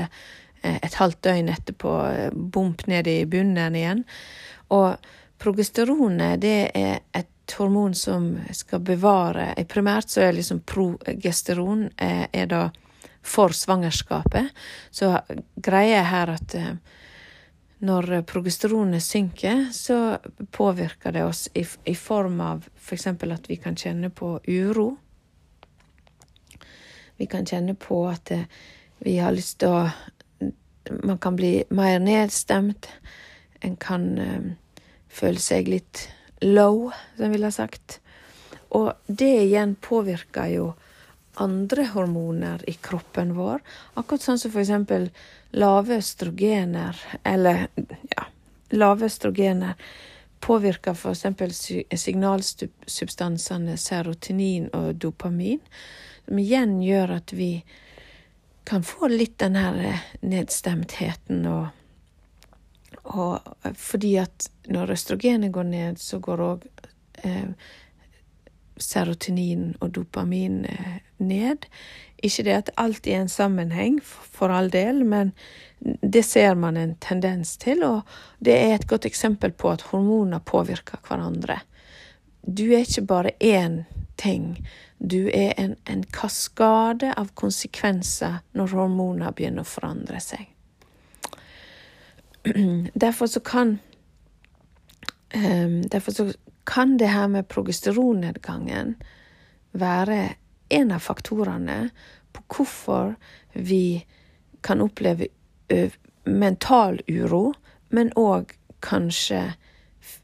eh, 0.62 0.80
et 0.82 0.98
halvt 1.00 1.22
døgn 1.28 1.52
etterpå, 1.54 1.94
eh, 2.10 2.32
bump 2.34 2.86
ned 2.90 3.10
i 3.10 3.20
bunnen 3.30 3.78
igjen. 3.78 4.04
Og 4.74 4.98
progesteronet, 5.42 6.42
det 6.42 6.60
er 6.74 7.00
et 7.14 7.30
hormon 7.52 7.96
som 7.96 8.40
skal 8.54 8.82
bevare 8.86 9.54
Primært 9.70 10.10
så 10.10 10.26
er 10.26 10.36
liksom 10.38 10.62
progesteron 10.66 11.90
eh, 11.98 12.26
er 12.32 12.50
da 12.50 12.70
for 13.26 13.54
svangerskapet. 13.54 14.52
Så 14.92 15.12
greia 15.56 16.02
er 16.02 16.10
her 16.10 16.34
at 16.36 16.56
eh, 16.56 16.76
når 17.86 18.22
progesteronet 18.30 19.04
synker, 19.04 19.68
så 19.74 20.18
påvirker 20.52 21.12
det 21.12 21.26
oss 21.26 21.48
i, 21.54 21.66
i 21.86 21.96
form 21.96 22.42
av 22.42 22.68
f.eks. 22.78 23.08
For 23.20 23.36
at 23.36 23.50
vi 23.50 23.58
kan 23.62 23.76
kjenne 23.76 24.10
på 24.10 24.40
uro. 24.48 24.96
Vi 27.18 27.28
kan 27.32 27.46
kjenne 27.46 27.76
på 27.80 28.06
at 28.10 28.32
eh, 28.32 28.48
vi 29.06 29.18
har 29.20 29.36
lyst 29.36 29.60
til 29.64 29.74
å 29.74 29.88
Man 30.86 31.18
kan 31.18 31.34
bli 31.36 31.64
mer 31.74 31.98
nedstemt. 32.00 32.86
En 33.66 33.74
kan 33.76 34.04
føle 35.10 35.42
seg 35.42 35.66
litt 35.72 36.04
low, 36.42 36.92
som 37.16 37.26
vi 37.26 37.32
ville 37.38 37.52
sagt. 37.52 38.00
Og 38.76 38.94
det 39.08 39.32
igjen 39.46 39.76
påvirker 39.76 40.50
jo 40.52 40.74
andre 41.36 41.86
hormoner 41.94 42.64
i 42.70 42.74
kroppen 42.74 43.34
vår. 43.36 43.62
Akkurat 44.00 44.24
sånn 44.24 44.40
som 44.40 44.56
eksempel 44.60 45.10
lave 45.56 46.00
østrogener, 46.00 47.00
eller 47.24 47.68
ja, 48.16 48.28
lave 48.76 49.10
østrogener 49.10 49.76
påvirker 50.46 50.94
f.eks. 50.94 51.26
signalsubstansene 51.96 53.78
serotonin 53.82 54.70
og 54.76 55.00
dopamin, 55.02 55.62
som 56.26 56.40
igjen 56.42 56.78
gjør 56.84 57.18
at 57.18 57.34
vi 57.34 57.50
kan 58.66 58.86
få 58.86 59.10
litt 59.12 59.38
den 59.42 59.58
her 59.58 60.04
nedstemtheten 60.26 61.46
og, 61.50 61.68
og 63.06 63.40
fordi 63.78 64.16
at 64.18 64.50
når 64.72 64.96
østrogenet 64.96 65.54
går 65.54 65.68
ned, 65.70 66.00
så 66.02 66.20
går 66.20 66.42
òg 66.42 66.64
eh, 67.24 67.52
serotonin 68.82 69.76
og 69.80 69.94
dopamin 69.96 70.64
eh, 70.66 70.98
ned. 71.18 71.68
Ikke 72.24 72.46
det 72.48 72.56
at 72.56 72.72
alt 72.82 73.08
er 73.08 73.22
en 73.22 73.30
sammenheng, 73.30 74.00
for 74.04 74.50
all 74.52 74.72
del, 74.74 75.04
men 75.06 75.32
det 76.02 76.24
ser 76.26 76.56
man 76.56 76.78
en 76.78 76.96
tendens 76.96 77.58
til, 77.62 77.84
og 77.84 78.02
det 78.40 78.58
er 78.58 78.76
et 78.76 78.88
godt 78.88 79.06
eksempel 79.06 79.52
på 79.52 79.72
at 79.72 79.86
hormoner 79.92 80.40
påvirker 80.40 81.00
hverandre. 81.08 81.60
Du 82.42 82.66
er 82.72 82.86
ikke 82.86 83.06
bare 83.06 83.32
én 83.40 83.84
ting, 84.18 84.66
du 84.98 85.28
er 85.34 85.54
en, 85.58 85.76
en 85.86 86.04
kaskade 86.04 87.14
av 87.18 87.34
konsekvenser 87.36 88.42
når 88.56 88.78
hormoner 88.78 89.36
begynner 89.36 89.66
å 89.66 89.70
forandre 89.76 90.22
seg. 90.24 90.55
Derfor 92.94 93.28
så 93.28 93.40
kan 93.40 93.78
um, 95.36 95.82
Derfor 95.82 96.12
så 96.12 96.34
kan 96.66 96.98
det 96.98 97.08
her 97.08 97.28
med 97.28 97.48
progesteronnedgangen 97.48 98.96
være 99.72 100.36
en 100.70 100.92
av 100.92 101.00
faktorene 101.00 101.90
på 102.34 102.42
hvorfor 102.50 103.16
vi 103.54 104.06
kan 104.64 104.82
oppleve 104.82 105.28
mental 106.26 107.02
uro, 107.08 107.54
men 107.90 108.10
òg 108.18 108.56
kanskje 108.82 109.54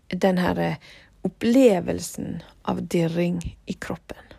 den 0.09 0.41
her 0.41 0.79
opplevelsen 1.21 2.41
av 2.65 2.81
dirring 2.81 3.41
i 3.65 3.73
kroppen. 3.73 4.33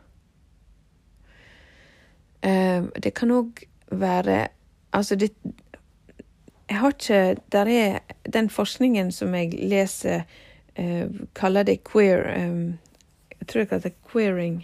Det 2.42 3.14
kan 3.14 3.30
òg 3.30 3.62
være 3.90 4.48
Altså, 4.92 5.16
det 5.16 5.30
Jeg 6.72 6.80
har 6.80 6.94
ikke 6.96 7.42
Der 7.52 7.68
er 7.68 7.98
den 8.24 8.48
forskningen 8.50 9.12
som 9.12 9.34
jeg 9.36 9.52
leser, 9.60 10.22
kaller 11.36 11.66
det 11.68 11.82
queer 11.84 12.24
Jeg 12.32 13.48
tror 13.48 13.60
jeg 13.60 13.68
kaller 13.68 13.88
det 13.90 13.98
queering 14.08 14.62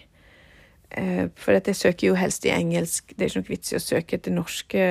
Eh, 0.91 1.29
for 1.37 1.53
jeg 1.53 1.77
søker 1.77 2.09
jo 2.09 2.15
helst 2.15 2.45
i 2.45 2.49
engelsk. 2.49 3.13
Det 3.17 3.21
er 3.21 3.29
ikke 3.29 3.43
noe 3.43 3.49
vits 3.53 3.73
i 3.73 3.77
å 3.77 3.83
søke 3.83 4.17
etter 4.17 4.33
norske, 4.33 4.85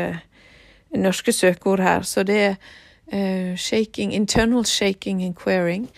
norske 0.94 1.34
søkeord 1.34 1.82
her. 1.82 2.06
Så 2.06 2.24
det 2.28 2.38
er 2.44 2.56
uh, 3.14 3.56
shaking, 3.58 4.14
internal 4.14 4.66
shaking 4.66 5.24
and 5.26 5.36
queering 5.36 5.90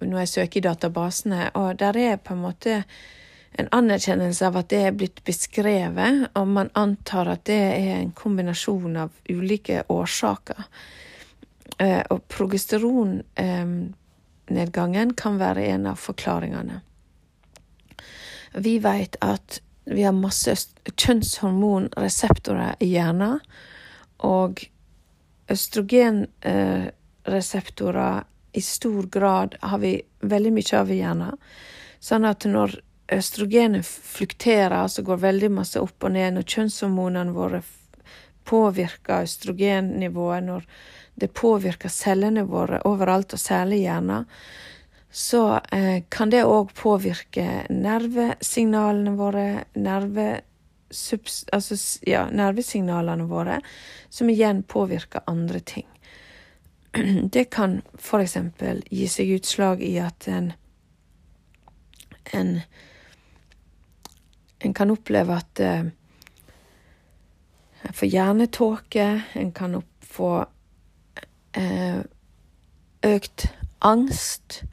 når 0.00 0.18
jeg 0.18 0.28
søker 0.28 0.60
i 0.60 0.66
databasene. 0.68 1.50
Og 1.54 1.78
der 1.80 1.96
er 1.96 2.16
på 2.16 2.34
en 2.34 2.44
måte 2.44 2.82
en 3.52 3.68
anerkjennelse 3.74 4.46
av 4.46 4.56
at 4.60 4.68
det 4.70 4.82
er 4.86 4.92
blitt 4.96 5.24
beskrevet, 5.26 6.30
og 6.38 6.46
man 6.48 6.70
antar 6.78 7.26
at 7.32 7.44
det 7.50 7.62
er 7.74 7.96
en 7.98 8.12
kombinasjon 8.16 8.96
av 9.02 9.10
ulike 9.28 9.82
årsaker. 9.90 10.64
Uh, 11.80 12.02
og 12.12 12.20
progesteronnedgangen 12.28 15.08
um, 15.10 15.16
kan 15.16 15.38
være 15.40 15.64
en 15.72 15.86
av 15.90 15.96
forklaringene. 15.98 16.80
Vi 18.60 18.78
vet 18.82 19.16
at 19.24 19.60
vi 19.90 20.02
har 20.04 20.12
masse 20.14 20.54
kjønnshormonreseptorer 20.90 22.74
i 22.84 22.86
hjernen, 22.92 23.40
og 24.26 24.52
østrogenreseptorer 25.50 28.24
i 28.52 28.62
stor 28.62 29.02
grad 29.02 29.54
har 29.62 29.78
vi 29.78 30.02
veldig 30.20 30.52
mye 30.52 30.78
av 30.78 30.90
i 30.90 30.98
hjernen. 31.00 31.36
Sånn 32.00 32.24
at 32.28 32.44
når 32.48 32.80
østrogenet 33.12 33.86
flukterer, 33.86 34.76
altså 34.82 35.02
går 35.02 35.22
veldig 35.24 35.50
masse 35.60 35.80
opp 35.80 36.06
og 36.06 36.14
ned, 36.14 36.34
når 36.34 36.48
kjønnshormonene 36.48 37.34
våre 37.34 37.62
påvirker 38.48 39.26
østrogennivået, 39.26 40.44
når 40.46 40.66
det 41.20 41.32
påvirker 41.36 41.92
cellene 41.92 42.46
våre 42.48 42.80
overalt, 42.88 43.34
og 43.34 43.42
særlig 43.42 43.82
hjernen, 43.84 44.28
så 45.10 45.58
eh, 45.74 46.04
kan 46.08 46.30
det 46.30 46.44
òg 46.46 46.70
påvirke 46.78 47.64
nervesignalene 47.70 49.16
våre, 49.18 49.46
nerve, 49.74 50.28
subs, 50.90 51.42
altså, 51.52 51.78
ja, 52.06 52.24
nervesignalene 52.30 53.26
våre, 53.30 53.58
som 54.08 54.30
igjen 54.30 54.62
påvirker 54.62 55.26
andre 55.30 55.60
ting. 55.60 55.86
Det 57.34 57.44
kan 57.54 57.80
eksempel 58.22 58.82
gi 58.90 59.06
seg 59.10 59.34
utslag 59.36 59.82
i 59.82 59.96
at 60.02 60.26
en 60.30 60.52
en, 62.32 62.60
en 64.60 64.74
kan 64.74 64.90
oppleve 64.90 65.36
at 65.36 65.60
eh, 65.60 65.90
en 67.80 67.96
får 67.96 68.06
hjernetåke, 68.12 69.22
en 69.34 69.52
kan 69.52 69.78
få 70.04 70.44
eh, 71.56 72.02
økt 73.06 73.48
angst 73.80 74.64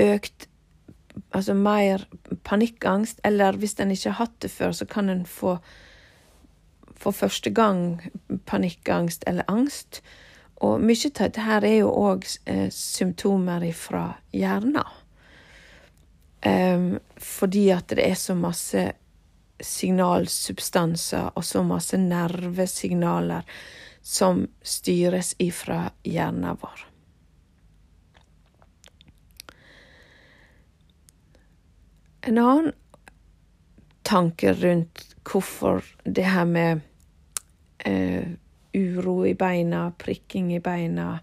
økt 0.00 0.48
Altså 1.32 1.54
mer 1.54 2.02
panikkangst, 2.44 3.20
eller 3.24 3.56
hvis 3.56 3.74
en 3.80 3.90
ikke 3.90 4.10
har 4.10 4.26
hatt 4.26 4.42
det 4.42 4.50
før, 4.50 4.72
så 4.72 4.84
kan 4.84 5.08
en 5.08 5.26
få 5.26 5.56
for 6.96 7.10
første 7.10 7.50
gang 7.50 8.02
panikkangst 8.46 9.24
eller 9.26 9.44
angst. 9.48 10.02
Og 10.56 10.80
mye 10.80 11.08
av 11.08 11.14
dette 11.18 11.40
er 11.40 11.66
jo 11.78 11.88
òg 11.88 12.28
eh, 12.46 12.68
symptomer 12.70 13.64
fra 13.72 14.04
hjernen. 14.32 14.76
Um, 16.44 16.98
fordi 17.16 17.70
at 17.74 17.88
det 17.88 18.04
er 18.04 18.18
så 18.18 18.34
masse 18.38 18.92
signalsubstanser 19.60 21.30
og 21.34 21.44
så 21.44 21.62
masse 21.64 21.96
nervesignaler 21.98 23.46
som 24.02 24.44
styres 24.62 25.34
ifra 25.42 25.88
hjernen 26.04 26.58
vår. 26.60 26.84
En 32.26 32.38
annen 32.42 32.72
tanke 34.06 34.52
rundt 34.54 35.02
hvorfor 35.26 35.82
det 36.04 36.26
her 36.30 36.46
med 36.46 36.80
eh, 37.78 38.36
uro 38.74 39.24
i 39.26 39.34
beina, 39.34 39.88
prikking 39.98 40.52
i 40.54 40.60
beina, 40.62 41.18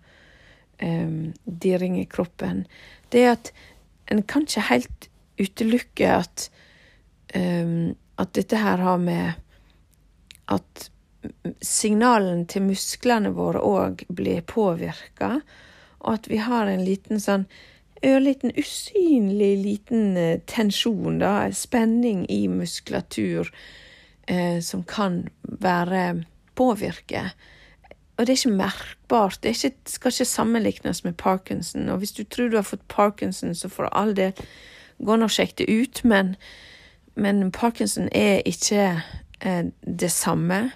eh, 0.77 1.09
dirring 1.43 1.99
i 2.01 2.05
kroppen, 2.05 2.65
det 3.11 3.23
er 3.23 3.35
at 3.37 3.53
en 4.11 4.23
kan 4.23 4.47
ikke 4.47 4.67
helt 4.69 5.09
utelukke 5.39 6.09
at 6.21 6.49
um, 7.35 7.93
at 8.21 8.33
dette 8.37 8.59
her 8.59 8.77
har 8.77 8.97
med 9.01 9.33
at 10.51 10.89
signalene 11.63 12.45
til 12.51 12.65
musklene 12.67 13.31
våre 13.33 13.61
òg 13.63 14.03
blir 14.11 14.43
påvirka, 14.47 15.37
og 16.03 16.09
at 16.17 16.27
vi 16.29 16.41
har 16.43 16.67
en 16.67 16.83
liten 16.83 17.21
sånn 17.23 17.45
ørliten, 18.03 18.51
usynlig 18.59 19.53
liten 19.63 20.17
eh, 20.19 20.41
tensjon, 20.49 21.21
da, 21.21 21.47
spenning 21.55 22.25
i 22.31 22.41
muskulatur, 22.51 23.47
eh, 24.27 24.59
som 24.59 24.83
kan 24.83 25.21
være 25.41 26.25
påvirke. 26.59 27.29
Og 28.17 28.27
det 28.27 28.33
er 28.33 28.37
ikke 28.37 28.57
merkbart. 28.57 29.39
Det 29.43 29.55
ikke, 29.55 29.71
skal 29.89 30.11
ikke 30.13 30.25
sammenlignes 30.25 31.03
med 31.03 31.13
parkinson. 31.17 31.89
Og 31.89 31.97
hvis 31.97 32.11
du 32.11 32.23
tror 32.23 32.49
du 32.49 32.55
har 32.59 32.67
fått 32.67 32.87
parkinson, 32.87 33.55
så 33.55 33.69
får 33.69 33.89
all 33.91 34.13
del 34.15 34.33
gå 35.01 35.17
og 35.17 35.31
sjekke 35.31 35.63
det 35.63 35.81
ut, 35.81 36.03
men, 36.05 36.35
men 37.15 37.51
parkinson 37.51 38.09
er 38.11 38.43
ikke 38.45 39.01
eh, 39.41 39.65
det 39.81 40.11
samme. 40.11 40.71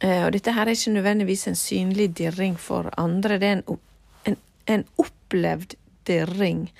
Eh, 0.00 0.26
og 0.26 0.32
dette 0.34 0.52
her 0.52 0.66
er 0.66 0.74
ikke 0.74 0.96
nødvendigvis 0.98 1.46
en 1.48 1.56
synlig 1.58 2.10
dirring 2.18 2.58
for 2.60 2.90
andre. 2.98 3.38
Det 3.38 3.48
er 3.48 3.56
en, 3.60 3.80
en, 4.26 4.36
en 4.66 4.84
opplevd 4.98 5.78
dirring. 6.06 6.72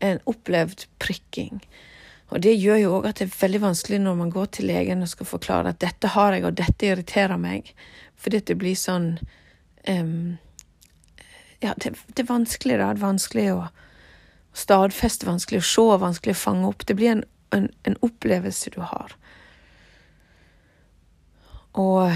En 0.00 0.22
opplevd 0.26 0.86
prikking. 1.02 1.60
Og 2.28 2.42
det 2.44 2.58
gjør 2.60 2.82
jo 2.82 2.96
òg 2.98 3.08
at 3.08 3.20
det 3.20 3.28
er 3.28 3.38
veldig 3.40 3.60
vanskelig 3.62 3.98
når 4.04 4.18
man 4.18 4.30
går 4.32 4.50
til 4.52 4.68
legen 4.68 5.02
og 5.02 5.08
skal 5.08 5.26
forklare 5.26 5.72
at 5.72 5.80
'dette 5.80 6.12
har 6.12 6.34
jeg, 6.36 6.44
og 6.44 6.56
dette 6.56 6.86
irriterer 6.86 7.40
meg', 7.40 7.72
fordi 8.18 8.42
det 8.50 8.58
blir 8.58 8.76
sånn 8.78 9.16
um, 9.88 10.38
Ja, 11.62 11.74
det, 11.74 11.94
det, 12.06 12.22
er 12.22 12.28
vanskelig, 12.28 12.78
da. 12.78 12.92
Det 12.92 13.00
er 13.00 13.06
vanskelig 13.06 13.46
å 13.54 13.62
stadfeste, 14.58 15.26
vanskelig 15.26 15.62
å 15.62 15.66
se, 15.66 15.86
vanskelig 16.02 16.36
å 16.36 16.42
fange 16.42 16.68
opp. 16.68 16.84
Det 16.86 16.94
blir 16.98 17.16
en, 17.16 17.24
en, 17.54 17.68
en 17.86 17.96
opplevelse 18.06 18.70
du 18.74 18.80
har. 18.82 19.14
Og, 21.78 22.14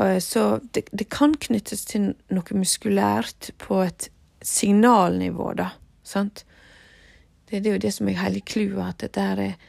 og 0.00 0.22
så 0.24 0.44
det, 0.74 0.86
det 0.92 1.08
kan 1.12 1.34
knyttes 1.40 1.84
til 1.88 2.12
noe 2.32 2.56
muskulært 2.56 3.52
på 3.60 3.82
et 3.84 4.10
signalnivå, 4.44 5.52
da. 5.58 5.72
Sant? 6.06 6.44
Det, 7.50 7.60
det 7.60 7.66
er 7.66 7.76
jo 7.76 7.84
det 7.84 7.94
som 7.96 8.08
er 8.08 8.20
hele 8.22 8.44
clouet, 8.46 8.94
at 8.94 9.04
dette 9.04 9.26
er 9.34 9.44
eh, 9.48 9.66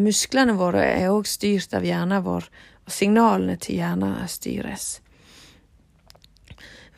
Musklene 0.00 0.52
våre 0.58 0.82
er 0.84 1.08
òg 1.08 1.28
styrt 1.28 1.72
av 1.76 1.86
hjernen 1.86 2.24
vår, 2.26 2.48
signalene 2.86 3.56
til 3.56 3.80
hjernen 3.80 4.16
styres. 4.28 5.00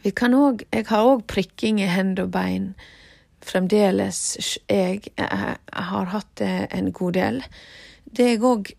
Også, 0.04 0.64
Jeg 0.72 0.86
har 0.88 1.04
òg 1.04 1.26
prikking 1.26 1.80
i 1.80 1.88
hender 1.90 2.24
og 2.24 2.32
bein. 2.32 2.74
Fremdeles. 3.40 4.38
Jeg, 4.68 5.02
jeg, 5.16 5.56
jeg 5.74 5.84
har 5.90 6.04
hatt 6.04 6.30
det 6.38 6.68
en 6.72 6.92
god 6.92 7.12
del. 7.12 7.42
Det 8.04 8.32
er 8.34 8.44
òg 8.44 8.72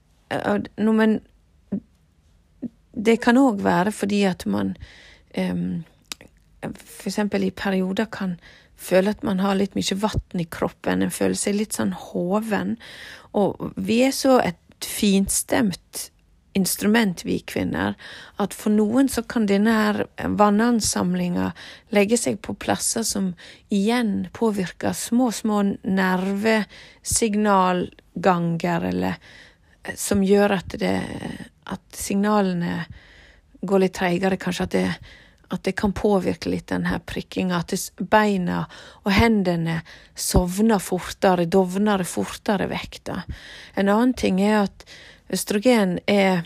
Men 0.78 1.20
det 2.94 3.22
kan 3.22 3.38
òg 3.38 3.64
være 3.64 3.92
fordi 3.92 4.24
at 4.24 4.46
man 4.46 4.76
um, 5.38 5.84
eksempel 7.06 7.44
i 7.44 7.52
perioder 7.52 8.06
kan 8.06 8.40
føle 8.80 9.10
at 9.10 9.24
man 9.24 9.40
har 9.40 9.56
litt 9.56 9.76
mye 9.76 9.98
vann 10.00 10.40
i 10.42 10.48
kroppen, 10.48 11.02
en 11.04 11.12
føler 11.12 11.36
seg 11.36 11.58
litt 11.58 11.76
sånn 11.76 11.94
hoven. 11.94 12.78
Og 13.34 13.74
vi 13.76 14.02
er 14.06 14.16
så 14.16 14.40
et 14.44 14.86
finstemt 14.86 16.10
instrument, 16.54 17.26
vi 17.26 17.40
kvinner, 17.40 17.96
at 18.42 18.54
for 18.58 18.70
noen 18.74 19.10
så 19.10 19.22
kan 19.30 19.46
denne 19.50 19.72
her 19.76 20.06
vannansamlinga 20.18 21.52
legge 21.96 22.18
seg 22.18 22.42
på 22.46 22.54
plasser 22.60 23.04
som 23.08 23.34
igjen 23.74 24.28
påvirker 24.34 24.94
små, 24.98 25.32
små 25.32 25.64
nervesignalganger, 25.84 28.82
eller 28.92 29.14
eh, 29.84 29.96
som 29.96 30.24
gjør 30.26 30.50
at 30.58 30.70
det 30.82 31.02
at 31.70 31.82
signalene 31.94 32.86
går 33.62 33.80
litt 33.84 33.94
treigere, 34.00 34.38
kanskje 34.42 34.64
at 34.64 34.72
det 34.78 34.94
At 35.50 35.64
det 35.66 35.72
kan 35.74 35.96
påvirke 35.98 36.50
litt 36.50 36.68
den 36.70 36.86
her 36.86 37.00
prikkinga. 37.00 37.58
At 37.58 37.74
beina 37.98 38.68
og 39.02 39.12
hendene 39.12 39.82
sovner 40.14 40.78
fortere, 40.78 41.48
dovner 41.50 42.04
fortere 42.06 42.68
vekk. 42.70 43.10
En 43.74 43.90
annen 43.90 44.14
ting 44.14 44.38
er 44.46 44.68
at 44.68 44.86
østrogen 45.34 46.00
er, 46.10 46.44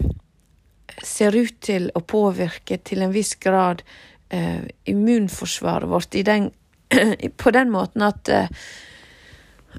ser 1.03 1.35
ut 1.35 1.59
til 1.63 1.89
å 1.95 2.03
påvirke 2.05 2.79
til 2.83 3.05
en 3.05 3.13
viss 3.13 3.35
grad 3.41 3.83
eh, 4.29 4.65
immunforsvaret 4.89 5.89
vårt 5.89 6.17
den, 6.25 6.51
på 7.41 7.55
den 7.55 7.73
måten 7.73 8.05
at, 8.05 8.29
eh, 8.29 8.47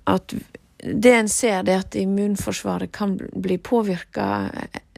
at 0.04 0.34
det 0.84 1.14
en 1.16 1.28
ser, 1.32 1.62
det 1.64 1.72
er 1.72 1.84
at 1.84 1.96
immunforsvaret 1.96 2.92
kan 2.92 3.16
bli 3.16 3.56
påvirka 3.56 4.50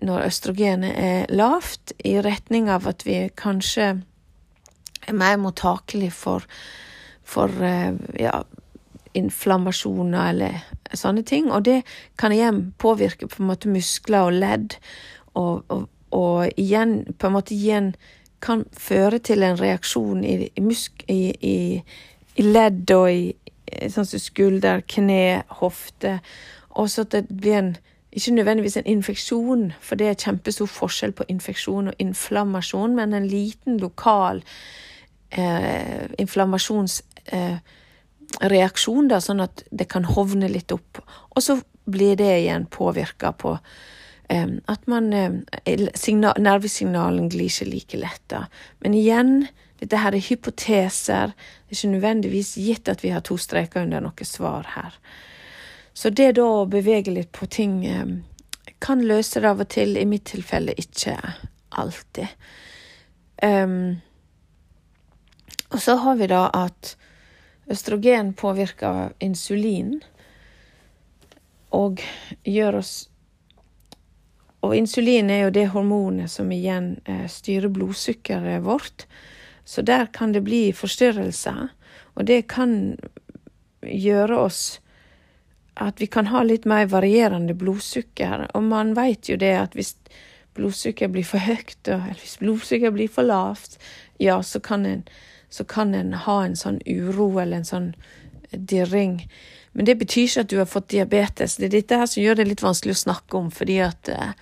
når 0.03 0.27
østrogenet 0.27 0.97
er 0.99 1.35
lavt, 1.35 1.95
i 2.05 2.19
retning 2.23 2.71
av 2.73 2.89
at 2.91 3.07
vi 3.07 3.21
kanskje 3.39 3.93
er 5.07 5.15
mer 5.17 5.39
mottakelige 5.39 6.15
for, 6.15 6.47
for 7.23 7.53
eh, 7.63 7.95
ja, 8.19 8.41
inflammasjoner 9.17 10.31
eller 10.31 10.61
sånne 10.95 11.25
ting. 11.27 11.51
Og 11.53 11.65
det 11.67 11.81
kan 12.21 12.35
igjen 12.35 12.75
påvirke 12.79 13.29
på 13.31 13.43
en 13.43 13.51
måte 13.51 13.73
muskler 13.73 14.29
og 14.29 14.39
ledd, 14.41 14.77
og, 15.35 15.65
og, 15.69 15.89
og 16.17 16.61
igjen 16.61 17.03
på 17.19 17.29
en 17.29 17.37
måte 17.37 17.57
igjen 17.57 17.95
kan 18.45 18.65
føre 18.77 19.19
til 19.19 19.43
en 19.43 19.59
reaksjon 19.59 20.25
i, 20.25 20.51
i, 20.53 20.63
musk, 20.63 21.03
i, 21.09 21.33
i, 21.41 21.57
i 22.37 22.47
ledd 22.47 22.91
og 22.95 23.11
i 23.11 23.89
sånn 23.91 24.07
som 24.07 24.23
skulder, 24.23 24.85
kne, 24.89 25.43
hofte. 25.61 26.19
Og 26.77 26.91
så 26.93 27.07
at 27.07 27.17
det 27.17 27.27
blir 27.31 27.59
en 27.59 27.77
ikke 28.17 28.33
nødvendigvis 28.33 28.79
en 28.81 28.87
infeksjon, 28.89 29.65
for 29.81 29.99
det 30.01 30.07
er 30.09 30.21
kjempestor 30.21 30.69
forskjell 30.73 31.13
på 31.13 31.27
infeksjon 31.29 31.91
og 31.91 31.99
inflammasjon, 32.01 32.95
men 32.97 33.13
en 33.13 33.27
liten 33.29 33.81
lokal 33.83 34.45
eh, 35.37 36.07
inflammasjons... 36.19 37.03
eh, 37.33 37.59
da, 38.41 39.21
sånn 39.21 39.41
at 39.41 39.65
det 39.71 39.89
kan 39.89 40.05
hovne 40.05 40.49
litt 40.49 40.73
opp. 40.73 41.01
Og 41.35 41.43
så 41.43 41.61
blir 41.87 42.17
det 42.17 42.33
igjen 42.41 42.67
påvirka 42.67 43.33
på 43.33 43.59
eh, 44.29 44.49
at 44.67 44.87
man 44.87 45.13
eh, 45.13 45.87
signal, 45.95 46.35
Nervesignalen 46.39 47.29
glir 47.29 47.47
ikke 47.47 47.71
like 47.71 47.97
lett, 47.97 48.23
da. 48.29 48.47
Men 48.81 48.95
igjen, 48.95 49.47
dette 49.81 50.01
her 50.03 50.15
er 50.15 50.25
hypoteser. 50.25 51.33
Det 51.37 51.75
er 51.75 51.79
ikke 51.79 51.95
nødvendigvis 51.95 52.57
gitt 52.57 52.89
at 52.89 53.05
vi 53.05 53.13
har 53.15 53.25
to 53.25 53.37
streker 53.37 53.85
under 53.87 54.01
noe 54.01 54.29
svar 54.29 54.67
her. 54.75 54.97
Så 55.97 56.11
det 56.11 56.35
da 56.37 56.45
å 56.45 56.67
bevege 56.69 57.15
litt 57.15 57.33
på 57.33 57.47
ting 57.49 57.85
eh, 57.87 58.19
kan 58.85 59.05
løse 59.05 59.41
det 59.41 59.49
av 59.49 59.63
og 59.65 59.71
til. 59.73 59.97
I 59.97 60.05
mitt 60.09 60.27
tilfelle 60.29 60.75
ikke 60.77 61.17
alltid. 61.77 62.29
Um, 63.43 63.99
og 65.71 65.81
så 65.83 65.97
har 66.01 66.17
vi 66.17 66.29
da 66.31 66.47
at 66.57 66.95
østrogen 67.71 68.33
påvirker 68.39 69.13
insulin 69.21 69.99
og 71.75 72.03
gjør 72.45 72.81
oss 72.83 72.95
Og 74.67 74.73
insulin 74.75 75.29
er 75.31 75.45
jo 75.45 75.51
det 75.55 75.69
hormonet 75.71 76.31
som 76.33 76.49
igjen 76.51 76.97
eh, 77.05 77.27
styrer 77.31 77.71
blodsukkeret 77.71 78.65
vårt. 78.65 79.05
Så 79.63 79.83
der 79.83 80.09
kan 80.11 80.33
det 80.33 80.43
bli 80.43 80.73
forstyrrelser, 80.75 81.69
og 82.17 82.25
det 82.27 82.49
kan 82.51 82.97
gjøre 83.83 84.39
oss 84.49 84.81
at 85.77 86.01
vi 86.01 86.09
kan 86.09 86.33
ha 86.33 86.43
litt 86.43 86.65
mer 86.65 86.89
varierende 86.91 87.55
blodsukker. 87.55 88.49
Og 88.57 88.63
man 88.65 88.95
vet 88.97 89.29
jo 89.29 89.37
det 89.37 89.53
at 89.61 89.77
hvis 89.77 89.95
blodsukkeret 90.57 91.13
blir 91.13 91.29
for 91.29 91.45
høyt, 91.45 91.79
eller 91.85 92.17
hvis 92.19 92.39
blodsukkeret 92.41 92.97
blir 92.97 93.13
for 93.13 93.29
lavt, 93.29 93.77
ja, 94.19 94.41
så 94.43 94.59
kan 94.59 94.87
en, 94.89 95.05
så 95.57 95.65
kan 95.69 95.95
en 95.97 96.13
ha 96.27 96.41
en 96.45 96.57
sånn 96.59 96.81
uro 96.87 97.31
eller 97.41 97.63
en 97.63 97.69
sånn 97.69 97.93
dirring. 98.53 99.23
Men 99.77 99.89
det 99.89 99.99
betyr 100.01 100.29
ikke 100.29 100.45
at 100.47 100.53
du 100.53 100.59
har 100.61 100.69
fått 100.71 100.93
diabetes. 100.95 101.57
Det 101.57 101.69
er 101.69 101.79
dette 101.79 102.01
her 102.01 102.11
som 102.11 102.23
gjør 102.23 102.39
det 102.39 102.51
litt 102.51 102.65
vanskelig 102.65 102.97
å 102.97 103.05
snakke 103.07 103.41
om, 103.41 103.51
fordi 103.53 103.79
at 103.85 104.09
eh, 104.13 104.35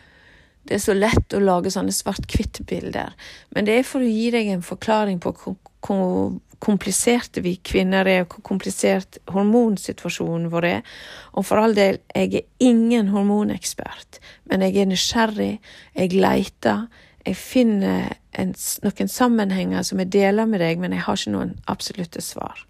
det 0.64 0.78
er 0.78 0.82
så 0.84 0.96
lett 0.96 1.34
å 1.36 1.42
lage 1.42 1.72
sånne 1.74 1.92
svart-hvitt-bilder. 1.92 3.12
Men 3.54 3.66
det 3.68 3.78
er 3.78 3.86
for 3.88 4.04
å 4.04 4.08
gi 4.10 4.30
deg 4.34 4.52
en 4.52 4.64
forklaring 4.64 5.20
på 5.22 5.34
hvor 5.42 6.38
kompliserte 6.64 7.42
vi 7.44 7.56
kvinner 7.60 8.08
er, 8.08 8.24
hvor 8.24 8.44
komplisert 8.46 9.18
hormonsituasjonen 9.32 10.48
vår 10.52 10.68
er. 10.70 10.94
Og 11.36 11.44
for 11.44 11.60
all 11.60 11.76
del, 11.76 12.00
jeg 12.14 12.30
er 12.40 12.46
ingen 12.64 13.10
hormonekspert, 13.12 14.20
men 14.48 14.64
jeg 14.64 14.80
er 14.80 14.88
nysgjerrig, 14.88 15.52
jeg 15.98 16.14
leiter, 16.16 16.86
jeg 17.24 17.36
finner 17.40 18.14
en, 18.36 18.52
noen 18.84 19.10
sammenhenger 19.10 19.84
som 19.86 20.00
jeg 20.02 20.12
deler 20.12 20.48
med 20.48 20.60
deg, 20.60 20.80
men 20.80 20.92
jeg 20.92 21.06
har 21.06 21.18
ikke 21.18 21.34
noen 21.34 21.54
absolutte 21.70 22.22
svar. 22.24 22.66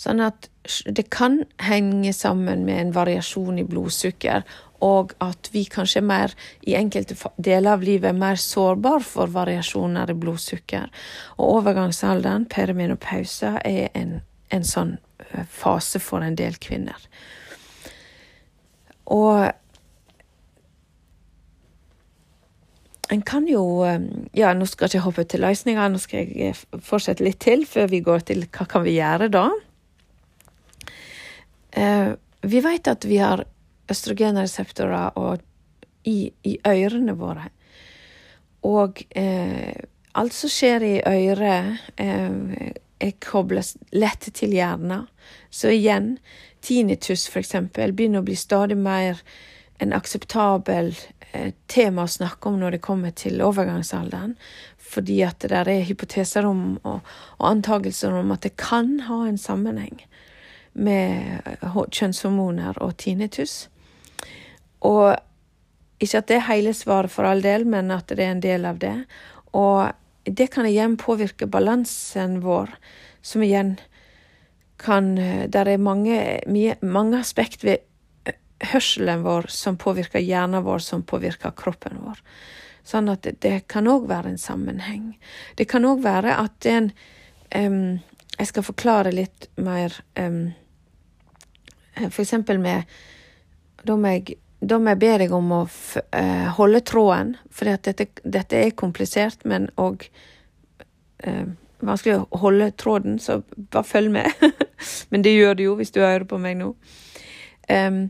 Sånn 0.00 0.20
at 0.24 0.48
det 0.90 1.06
kan 1.14 1.42
henge 1.62 2.12
sammen 2.16 2.64
med 2.66 2.80
en 2.80 2.92
variasjon 2.94 3.60
i 3.62 3.66
blodsukker, 3.66 4.44
og 4.84 5.14
at 5.24 5.48
vi 5.54 5.64
kanskje 5.70 6.02
er 6.02 6.06
mer, 6.06 6.34
i 6.66 6.74
enkelte 6.76 7.16
deler 7.38 7.78
av 7.78 7.84
livet, 7.86 8.10
er 8.10 8.18
mer 8.18 8.40
sårbar 8.40 9.04
for 9.06 9.32
variasjoner 9.32 10.12
i 10.12 10.18
blodsukker. 10.18 10.90
Og 11.38 11.60
overgangsalderen, 11.60 12.48
perimenopausa, 12.52 13.56
er 13.64 13.88
en, 13.96 14.18
en 14.52 14.66
sånn 14.68 14.96
fase 15.48 16.02
for 16.02 16.26
en 16.26 16.36
del 16.36 16.58
kvinner. 16.60 17.00
Og 19.14 19.46
en 23.12 23.22
kan 23.22 23.46
jo 23.48 23.62
Ja, 24.32 24.52
nå 24.54 24.66
skal 24.66 24.86
jeg 24.86 24.96
ikke 24.96 25.04
hoppe 25.08 25.24
til 25.28 25.44
løsninger, 25.44 25.88
nå 25.88 26.00
skal 26.02 26.30
jeg 26.30 26.54
fortsette 26.82 27.24
litt 27.24 27.40
til 27.44 27.66
før 27.68 27.90
vi 27.92 28.00
går 28.04 28.28
til 28.30 28.46
hva 28.48 28.66
kan 28.70 28.84
vi 28.86 28.96
gjøre 28.98 29.28
da. 29.32 29.48
Vi 32.44 32.60
vet 32.62 32.88
at 32.88 33.04
vi 33.08 33.18
har 33.18 33.42
østrogenreseptorer 33.90 35.40
i, 36.04 36.30
i, 36.42 36.58
ørene 36.64 37.16
våre. 37.18 37.48
Og 38.64 39.02
eh, 39.16 39.74
alt 40.16 40.36
som 40.36 40.52
skjer 40.52 40.84
i 40.86 40.94
øret, 41.04 41.80
eh, 42.00 42.70
er 43.04 43.16
koblet 43.24 43.74
lett 43.92 44.28
til 44.36 44.54
hjernen. 44.54 45.08
Så 45.50 45.72
igjen, 45.74 46.18
tinnitus 46.64 47.26
eksempel 47.36 47.92
begynner 47.92 48.22
å 48.22 48.28
bli 48.28 48.36
stadig 48.38 48.78
mer 48.80 49.20
en 49.82 49.92
akseptabel 49.92 50.92
eh, 50.94 51.13
tema 51.70 52.04
å 52.04 52.10
snakke 52.10 52.48
om 52.50 52.58
når 52.60 52.76
det 52.76 52.84
kommer 52.84 53.14
til 53.16 53.42
overgangsalderen. 53.44 54.34
Fordi 54.78 55.20
at 55.26 55.40
det 55.42 55.50
der 55.54 55.70
er 55.70 55.86
hypoteser 55.88 56.46
om 56.46 56.76
og, 56.82 57.00
og 57.38 57.46
antakelser 57.50 58.14
om 58.14 58.32
at 58.34 58.44
det 58.46 58.54
kan 58.60 58.98
ha 59.08 59.24
en 59.28 59.40
sammenheng 59.40 60.04
med 60.74 61.40
kjønnshormoner 61.62 62.78
og 62.82 62.96
tinnitus. 62.98 63.68
Og 64.84 65.14
ikke 66.02 66.20
at 66.20 66.28
det 66.28 66.38
er 66.38 66.48
hele 66.50 66.74
svaret 66.76 67.12
for 67.14 67.26
all 67.28 67.42
del, 67.44 67.64
men 67.66 67.92
at 67.94 68.10
det 68.10 68.22
er 68.22 68.34
en 68.34 68.44
del 68.44 68.66
av 68.68 68.80
det. 68.82 68.96
Og 69.54 69.94
det 70.24 70.50
kan 70.52 70.66
igjen 70.68 70.98
påvirke 71.00 71.48
balansen 71.50 72.40
vår, 72.44 72.72
som 73.22 73.44
igjen 73.44 73.76
kan 74.84 75.14
Der 75.48 75.68
er 75.70 75.78
mange, 75.78 76.40
mange 76.82 77.18
aspekt 77.18 77.62
ved 77.64 77.78
hørselen 78.62 79.24
vår 79.24 79.48
som 79.52 79.76
påvirker 79.80 80.22
hjernen 80.22 80.64
vår, 80.64 80.78
som 80.78 81.02
påvirker 81.02 81.54
kroppen 81.56 81.98
vår. 82.04 82.20
Sånn 82.84 83.08
at 83.08 83.26
det, 83.40 83.54
kan 83.72 83.88
òg 83.88 84.08
være 84.10 84.34
en 84.34 84.40
sammenheng. 84.40 85.14
Det 85.56 85.66
kan 85.70 85.86
òg 85.88 86.02
være 86.04 86.36
at 86.42 86.68
en 86.68 86.90
um, 87.54 88.00
Jeg 88.34 88.50
skal 88.50 88.66
forklare 88.66 89.12
litt 89.14 89.46
mer 89.56 89.94
um, 90.18 90.52
For 92.10 92.24
eksempel 92.24 92.58
med 92.58 92.82
Da 93.86 93.94
må 93.96 94.10
jeg 94.16 94.40
da 94.64 94.78
må 94.80 94.94
jeg 94.94 95.00
be 95.02 95.10
deg 95.20 95.32
om 95.36 95.50
å 95.52 95.62
uh, 95.66 96.46
holde 96.56 96.80
tråden, 96.88 97.34
for 97.52 97.68
dette, 97.68 98.06
dette, 98.24 98.56
er 98.56 98.70
komplisert, 98.72 99.42
men 99.44 99.66
òg 99.76 100.06
uh, 101.26 101.50
vanskelig 101.84 102.22
å 102.22 102.40
holde 102.40 102.70
tråden, 102.80 103.18
så 103.20 103.42
bare 103.56 103.84
følg 103.84 104.14
med. 104.14 104.46
men 105.12 105.26
det 105.26 105.34
gjør 105.34 105.58
du 105.58 105.64
jo 105.66 105.74
hvis 105.76 105.92
du 105.92 106.00
hører 106.00 106.24
på 106.30 106.40
meg 106.40 106.56
nå. 106.62 106.70
Um, 107.68 108.06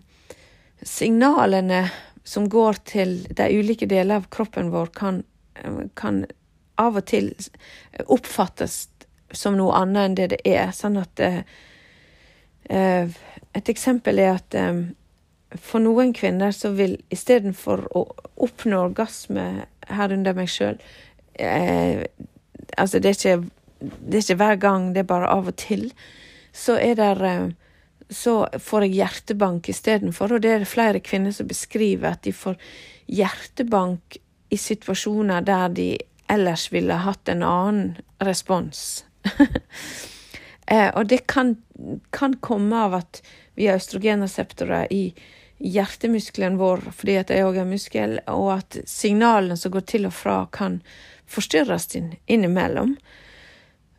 signalene 0.84 1.86
som 2.24 2.48
går 2.48 2.80
til 2.88 3.18
de 3.36 3.48
ulike 3.52 3.88
deler 3.88 4.22
av 4.22 4.28
kroppen 4.32 4.70
vår, 4.72 4.90
kan, 4.96 5.22
kan 5.98 6.24
av 6.80 6.98
og 6.98 7.06
til 7.08 7.32
oppfattes 8.10 8.88
som 9.34 9.56
noe 9.58 9.74
annet 9.76 10.08
enn 10.08 10.18
det 10.18 10.28
det 10.34 10.40
er. 10.48 10.72
Sånn 10.76 10.98
at 11.00 11.20
eh, 11.20 11.44
Et 13.54 13.68
eksempel 13.70 14.18
er 14.18 14.38
at 14.38 14.54
eh, 14.56 14.84
for 15.60 15.82
noen 15.84 16.12
kvinner 16.16 16.50
så 16.54 16.72
vil 16.74 16.96
istedenfor 17.14 17.84
å 17.94 18.06
oppnå 18.42 18.80
orgasme 18.88 19.66
herunder 19.86 20.34
meg 20.34 20.48
sjøl 20.50 20.78
eh, 21.38 22.06
Altså, 22.78 22.98
det 22.98 23.10
er, 23.10 23.14
ikke, 23.14 23.90
det 24.00 24.16
er 24.16 24.22
ikke 24.24 24.40
hver 24.40 24.56
gang, 24.58 24.86
det 24.94 25.02
er 25.04 25.06
bare 25.06 25.28
av 25.30 25.50
og 25.50 25.54
til. 25.60 25.90
Så 26.56 26.74
er 26.80 26.96
det 26.98 27.10
eh, 27.28 27.52
Så 28.14 28.34
får 28.62 28.86
jeg 28.86 28.98
hjertebank 29.00 29.68
istedenfor, 29.72 30.36
og 30.36 30.44
det 30.44 30.52
er 30.52 30.62
det 30.62 30.70
flere 30.70 31.02
kvinner 31.02 31.34
som 31.34 31.48
beskriver 31.50 32.14
at 32.14 32.22
de 32.26 32.32
får 32.34 32.58
hjertebank 33.10 34.18
i 34.54 34.58
situasjoner 34.60 35.44
der 35.44 35.72
de 35.74 35.88
ellers 36.30 36.72
ville 36.72 36.94
hatt 37.04 37.28
en 37.28 37.42
annen 37.42 37.96
respons. 38.22 39.04
eh, 40.66 40.90
og 40.94 41.06
det 41.10 41.24
kan, 41.30 41.56
kan, 42.10 42.36
komme 42.40 42.84
av 42.86 42.98
at 43.00 43.22
vi 43.54 43.68
har 43.68 43.80
østrogenreseptorer 43.80 44.92
i 44.92 45.04
hjertemuskelen 45.64 46.58
vår 46.60 46.88
fordi 46.92 47.18
at 47.20 47.32
jeg 47.32 47.46
òg 47.46 47.60
er 47.62 47.68
muskel, 47.68 48.18
og 48.30 48.50
at 48.58 48.80
signalene 48.90 49.56
som 49.60 49.74
går 49.74 49.86
til 49.90 50.08
og 50.08 50.16
fra, 50.16 50.38
kan 50.52 50.80
forstyrres 51.30 51.88
inn, 51.98 52.12
innimellom. 52.26 52.96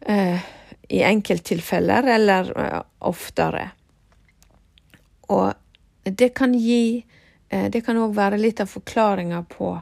Eh, 0.06 0.52
I 0.90 1.02
enkelttilfeller 1.08 2.06
eller 2.16 2.52
eh, 2.62 2.82
oftere. 3.00 3.70
Og 5.28 5.54
det 6.06 6.30
kan 6.38 6.54
gi 6.54 7.06
eh, 7.50 7.70
Det 7.72 7.82
kan 7.86 7.98
òg 7.98 8.16
være 8.16 8.38
litt 8.38 8.60
av 8.62 8.68
forklaringa 8.70 9.44
på 9.50 9.82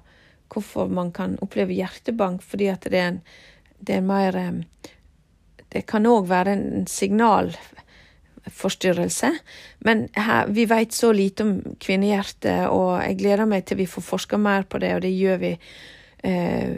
hvorfor 0.53 0.87
man 0.87 1.11
kan 1.11 1.37
oppleve 1.41 1.73
hjertebank, 1.73 2.43
fordi 2.45 2.67
at 2.69 2.81
det 2.91 2.99
er 2.99 3.07
en, 3.07 3.21
det 3.79 3.95
er 3.97 4.01
mer 4.05 4.35
eh, 4.37 4.51
Det 5.73 5.81
kan 5.89 6.05
òg 6.05 6.27
være 6.29 6.51
en 6.53 6.87
signalforstyrrelse. 6.87 9.31
Men 9.79 10.09
her, 10.13 10.47
vi 10.47 10.65
vet 10.69 10.93
så 10.93 11.11
lite 11.11 11.43
om 11.43 11.61
kvinnehjertet, 11.81 12.67
og 12.69 13.01
jeg 13.01 13.17
gleder 13.17 13.45
meg 13.49 13.65
til 13.65 13.77
vi 13.81 13.87
får 13.89 14.01
forska 14.05 14.37
mer 14.37 14.63
på 14.69 14.77
det, 14.77 14.95
og 14.95 15.01
det 15.01 15.17
gjør 15.17 15.37
vi 15.41 15.57
eh, 16.23 16.77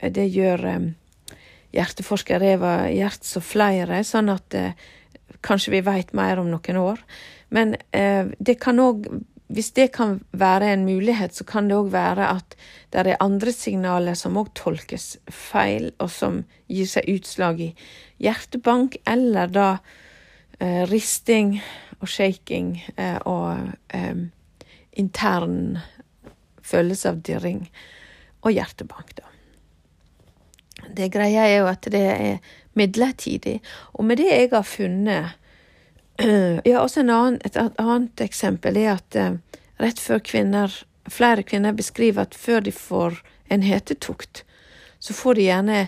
Det 0.00 0.26
gjør 0.28 0.80
hjerteforsker 1.72 2.42
Eva 2.42 2.88
Gjerts 2.90 3.36
og 3.36 3.42
flere, 3.44 4.04
sånn 4.04 4.28
at 4.32 4.54
kanskje 5.40 5.72
vi 5.72 5.80
vet 5.84 6.12
mer 6.16 6.38
om 6.40 6.50
noen 6.50 6.76
år. 6.76 6.98
Men 7.50 7.76
eh, 7.96 8.30
det 8.38 8.60
kan 8.62 8.78
òg 8.82 9.06
hvis 9.50 9.72
det 9.74 9.88
kan 9.96 10.20
være 10.32 10.72
en 10.72 10.84
mulighet, 10.86 11.34
så 11.34 11.44
kan 11.44 11.68
det 11.68 11.74
òg 11.74 11.90
være 11.90 12.28
at 12.36 12.54
det 12.94 13.02
er 13.02 13.22
andre 13.22 13.52
signaler 13.52 14.14
som 14.18 14.38
òg 14.38 14.52
tolkes 14.54 15.16
feil, 15.26 15.90
og 15.98 16.10
som 16.14 16.44
gir 16.70 16.86
seg 16.86 17.08
utslag 17.10 17.62
i 17.64 17.70
hjertebank, 18.22 19.00
eller 19.10 19.50
da 19.50 19.70
eh, 20.60 20.84
risting 20.90 21.56
og 21.98 22.06
shaking 22.08 22.76
eh, 22.94 23.18
og 23.26 23.74
eh, 23.96 24.22
intern 25.02 25.80
følelse 26.62 27.10
av 27.10 27.20
dirring 27.26 27.64
og 28.44 28.54
hjertebank, 28.54 29.16
da. 29.18 29.26
Det 30.94 31.10
greia 31.12 31.42
er 31.48 31.58
jo 31.58 31.68
at 31.70 31.90
det 31.90 32.06
er 32.06 32.54
midlertidig, 32.78 33.58
og 33.98 34.06
med 34.06 34.22
det 34.22 34.30
jeg 34.30 34.54
har 34.54 34.66
funnet 34.66 35.39
Ja, 36.68 36.82
også 36.82 37.00
annen, 37.00 37.38
et 37.44 37.56
annet 37.56 38.20
eksempel 38.20 38.76
er 38.76 38.98
at 38.98 39.16
uh, 39.16 39.38
rett 39.80 40.00
før 40.02 40.20
kvinner 40.24 40.82
Flere 41.10 41.42
kvinner 41.42 41.72
beskriver 41.74 42.28
at 42.28 42.36
før 42.36 42.60
de 42.62 42.70
får 42.70 43.16
en 43.50 43.64
hetetukt, 43.66 44.44
så 45.02 45.14
får 45.16 45.34
de 45.34 45.46
gjerne 45.48 45.78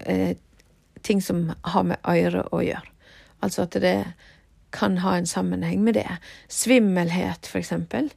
eh, 0.05 0.33
ting 1.05 1.21
som 1.21 1.51
har 1.61 1.85
med 1.85 2.01
øret 2.09 2.49
å 2.55 2.61
gjøre. 2.65 2.93
Altså 3.45 3.65
at 3.67 3.77
det 3.83 3.97
kan 4.75 4.97
ha 5.03 5.15
en 5.15 5.29
sammenheng 5.29 5.83
med 5.85 5.95
det. 5.99 6.17
Svimmelhet, 6.51 7.47
for 7.47 7.61
eksempel, 7.61 8.09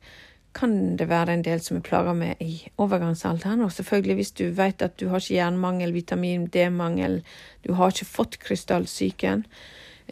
kan 0.56 0.96
det 0.98 1.06
være 1.10 1.36
en 1.36 1.44
del 1.46 1.60
som 1.62 1.78
er 1.78 1.84
plaga 1.86 2.14
med 2.16 2.40
i 2.42 2.56
overgangsalderen. 2.80 3.62
Og 3.62 3.72
selvfølgelig 3.76 4.16
hvis 4.18 4.34
du 4.40 4.46
vet 4.56 4.82
at 4.82 4.96
du 4.98 5.08
har 5.12 5.22
ikke 5.22 5.36
jernmangel, 5.36 5.92
vitamin 5.94 6.48
D-mangel, 6.54 7.20
du 7.66 7.74
har 7.78 7.92
ikke 7.92 8.08
fått 8.08 8.40
krystallsyken, 8.42 9.44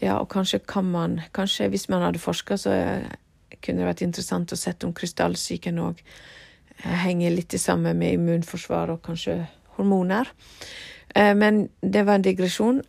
ja, 0.02 0.18
og 0.20 0.28
kanskje 0.28 0.60
kan 0.68 0.84
man 0.92 1.20
Kanskje 1.32 1.70
hvis 1.72 1.88
man 1.88 2.02
hadde 2.04 2.20
forska, 2.20 2.58
så 2.60 2.74
kunne 3.64 3.80
det 3.80 3.86
vært 3.88 4.02
interessant 4.04 4.52
å 4.52 4.58
sette 4.60 4.84
om 4.84 4.92
krystallsyken 4.92 5.80
òg 5.80 6.02
henger 6.82 7.30
litt 7.30 7.60
sammen 7.60 7.98
med 7.98 8.14
immunforsvar 8.18 8.92
og 8.94 9.02
kanskje 9.06 9.46
hormoner. 9.76 10.28
Eh, 11.14 11.34
men 11.34 11.68
det 11.80 12.02
var 12.02 12.14
en 12.14 12.22
digresjon. 12.22 12.82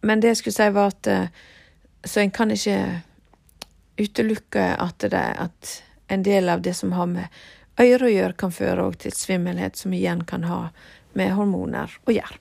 Men 0.00 0.20
det 0.20 0.28
jeg 0.32 0.36
skulle 0.42 0.56
si, 0.56 0.70
var 0.70 0.86
at 0.94 1.06
eh, 1.06 1.28
Så 2.04 2.20
en 2.20 2.30
kan 2.30 2.50
ikke 2.50 3.00
utelukke 3.96 4.60
at, 4.76 5.00
det, 5.00 5.22
at 5.40 5.82
en 6.08 6.22
del 6.22 6.48
av 6.52 6.60
det 6.62 6.74
som 6.76 6.92
har 6.92 7.06
med 7.08 7.24
øyre 7.80 8.04
å 8.04 8.12
gjøre, 8.12 8.36
kan 8.36 8.52
føre 8.52 8.92
til 9.00 9.12
svimmelhet, 9.16 9.76
som 9.80 9.92
igjen 9.96 10.24
kan 10.28 10.44
ha 10.44 10.68
med 11.16 11.32
hormoner 11.32 11.88
å 12.04 12.12
gjøre. 12.12 12.36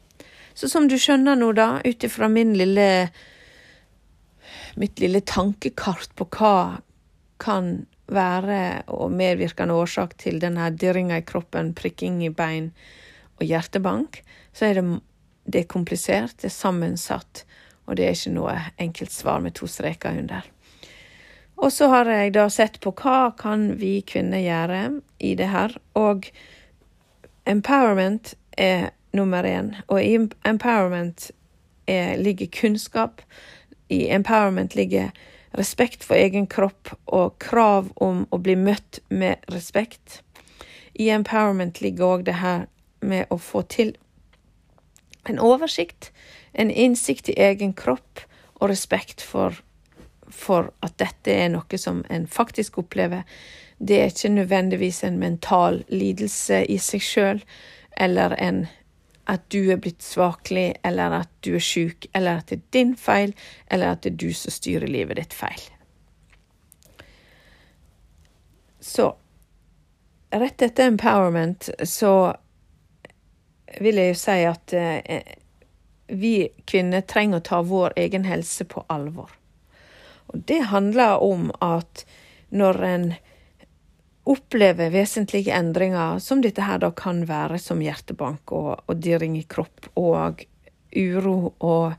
Så 0.53 0.67
som 0.67 0.89
du 0.91 0.97
skjønner 0.99 1.39
nå, 1.39 1.53
da, 1.55 1.79
ut 1.79 2.03
ifra 2.03 2.27
mitt 2.27 2.57
lille 4.99 5.21
tankekart 5.21 6.11
på 6.19 6.27
hva 6.35 6.83
kan 7.39 7.85
være 8.11 8.83
og 8.91 9.11
medvirkende 9.11 9.75
årsak 9.79 10.17
til 10.19 10.39
denne 10.41 10.69
dirringa 10.75 11.21
i 11.21 11.25
kroppen, 11.25 11.73
prikking 11.73 12.23
i 12.25 12.31
bein 12.33 12.71
og 13.39 13.45
hjertebank, 13.47 14.21
så 14.53 14.69
er 14.69 14.79
det, 14.79 14.85
det 15.45 15.63
er 15.63 15.71
komplisert, 15.71 16.35
det 16.41 16.49
er 16.51 16.55
sammensatt, 16.57 17.45
og 17.85 17.97
det 17.97 18.07
er 18.07 18.17
ikke 18.17 18.35
noe 18.35 18.57
enkelt 18.81 19.11
svar 19.11 19.41
med 19.43 19.55
to 19.59 19.67
streker 19.67 20.19
under. 20.19 20.43
Og 21.63 21.71
så 21.71 21.87
har 21.91 22.09
jeg 22.09 22.33
da 22.35 22.47
sett 22.51 22.79
på 22.83 22.91
hva 22.97 23.33
kan 23.39 23.73
vi 23.79 24.01
kvinner 24.07 24.41
gjøre 24.41 24.81
i 25.23 25.33
det 25.39 25.47
her, 25.53 25.75
og 25.95 26.27
empowerment 27.47 28.33
er 28.57 28.91
nummer 29.13 29.45
én, 29.45 29.73
og 29.87 30.01
i 30.01 30.17
empowerment 30.17 31.29
er, 31.87 32.17
ligger 32.17 32.49
kunnskap, 32.51 33.21
i 33.89 34.07
empowerment 34.11 34.75
ligger 34.75 35.11
respekt 35.53 36.03
for 36.03 36.17
egen 36.17 36.47
kropp 36.47 36.93
og 37.05 37.37
krav 37.43 37.91
om 38.01 38.25
å 38.33 38.39
bli 38.41 38.55
møtt 38.57 38.99
med 39.09 39.43
respekt. 39.53 40.21
I 40.93 41.09
empowerment 41.13 41.81
ligger 41.81 42.17
òg 42.17 42.25
det 42.29 42.39
her 42.41 42.67
med 43.01 43.29
å 43.33 43.37
få 43.37 43.63
til 43.69 43.95
en 45.29 45.39
oversikt, 45.39 46.11
en 46.53 46.71
innsikt 46.71 47.29
i 47.29 47.37
egen 47.39 47.73
kropp 47.73 48.25
og 48.59 48.69
respekt 48.69 49.21
for, 49.21 49.61
for 50.29 50.71
at 50.85 50.97
dette 51.01 51.31
er 51.31 51.49
noe 51.53 51.79
som 51.79 52.03
en 52.09 52.27
faktisk 52.27 52.77
opplever. 52.83 53.23
Det 53.77 53.99
er 53.99 54.11
ikke 54.11 54.33
nødvendigvis 54.33 55.03
en 55.03 55.19
mental 55.19 55.83
lidelse 55.89 56.63
i 56.69 56.77
seg 56.81 57.03
sjøl, 57.03 57.43
eller 57.97 58.35
en 58.39 58.65
at 59.29 59.45
du 59.53 59.71
er 59.71 59.79
blitt 59.79 60.03
svakelig, 60.03 60.73
eller 60.83 61.19
at 61.21 61.29
du 61.45 61.53
er 61.55 61.63
sjuk, 61.63 62.07
eller 62.13 62.41
at 62.41 62.49
det 62.51 62.57
er 62.59 62.71
din 62.75 62.95
feil, 62.99 63.33
eller 63.71 63.93
at 63.93 64.03
det 64.03 64.13
er 64.13 64.19
du 64.25 64.33
som 64.35 64.51
styrer 64.51 64.89
livet 64.89 65.19
ditt 65.19 65.35
feil. 65.37 65.61
Så 68.83 69.13
rett 70.33 70.61
etter 70.61 70.91
empowerment 70.91 71.69
så 71.87 72.33
vil 73.79 74.01
jeg 74.01 74.11
jo 74.11 74.17
si 74.19 74.37
at 74.49 74.73
eh, 74.75 75.21
vi 76.11 76.35
kvinner 76.69 77.05
trenger 77.07 77.39
å 77.39 77.47
ta 77.47 77.61
vår 77.65 77.95
egen 78.03 78.27
helse 78.27 78.67
på 78.69 78.83
alvor. 78.91 79.31
Og 80.33 80.43
det 80.49 80.59
handler 80.73 81.23
om 81.23 81.51
at 81.63 82.03
når 82.49 82.81
en 82.89 83.07
opplever 84.29 84.91
vesentlige 84.93 85.51
endringer, 85.55 86.19
som 86.23 86.41
dette 86.43 86.63
her 86.63 86.79
da 86.79 86.91
kan 86.95 87.25
være, 87.27 87.59
som 87.59 87.81
hjertebank 87.83 88.53
og, 88.55 88.77
og 88.87 89.01
dirring 89.03 89.35
i 89.39 89.47
kropp 89.49 89.89
og 89.99 90.45
uro 90.95 91.53
og 91.59 91.95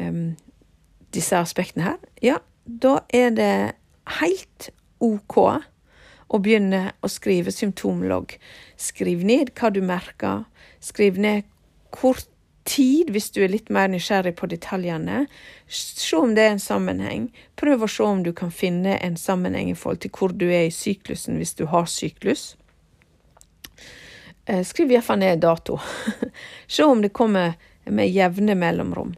um, 0.00 0.32
disse 1.12 1.36
aspektene 1.36 1.90
her, 1.90 2.00
ja, 2.24 2.38
da 2.64 3.00
er 3.12 3.34
det 3.36 3.54
helt 4.22 4.70
OK 5.02 5.38
å 6.32 6.40
begynne 6.40 6.94
å 7.04 7.10
skrive 7.12 7.52
symptomlogg. 7.52 8.38
Skriv 8.80 9.24
ned 9.28 9.52
hva 9.58 9.68
du 9.74 9.82
merker. 9.84 10.46
Skriv 10.80 11.18
ned 11.20 11.44
hvor 11.92 12.16
tid, 12.64 13.10
hvis 13.10 13.30
du 13.34 13.42
er 13.44 13.52
litt 13.52 13.70
mer 13.72 13.90
nysgjerrig 13.90 14.34
på 14.38 14.48
detaljene. 14.50 15.24
Se 15.66 16.16
om 16.18 16.34
det 16.36 16.46
er 16.46 16.54
en 16.54 16.62
sammenheng. 16.62 17.28
Prøv 17.58 17.84
å 17.84 17.90
se 17.90 18.06
om 18.06 18.22
du 18.22 18.32
kan 18.36 18.52
finne 18.54 18.98
en 18.98 19.16
sammenheng 19.18 19.72
i 19.72 19.78
forhold 19.78 20.02
til 20.04 20.12
hvor 20.16 20.34
du 20.34 20.46
er 20.50 20.68
i 20.68 20.74
syklusen, 20.74 21.38
hvis 21.40 21.56
du 21.58 21.66
har 21.72 21.88
syklus. 21.90 22.52
Eh, 24.46 24.62
skriv 24.66 24.92
iallfall 24.92 25.22
ned 25.22 25.42
dato. 25.42 25.78
se 26.66 26.84
om 26.84 27.02
det 27.02 27.14
kommer 27.14 27.54
med 27.84 28.10
jevne 28.10 28.54
mellomrom. 28.58 29.14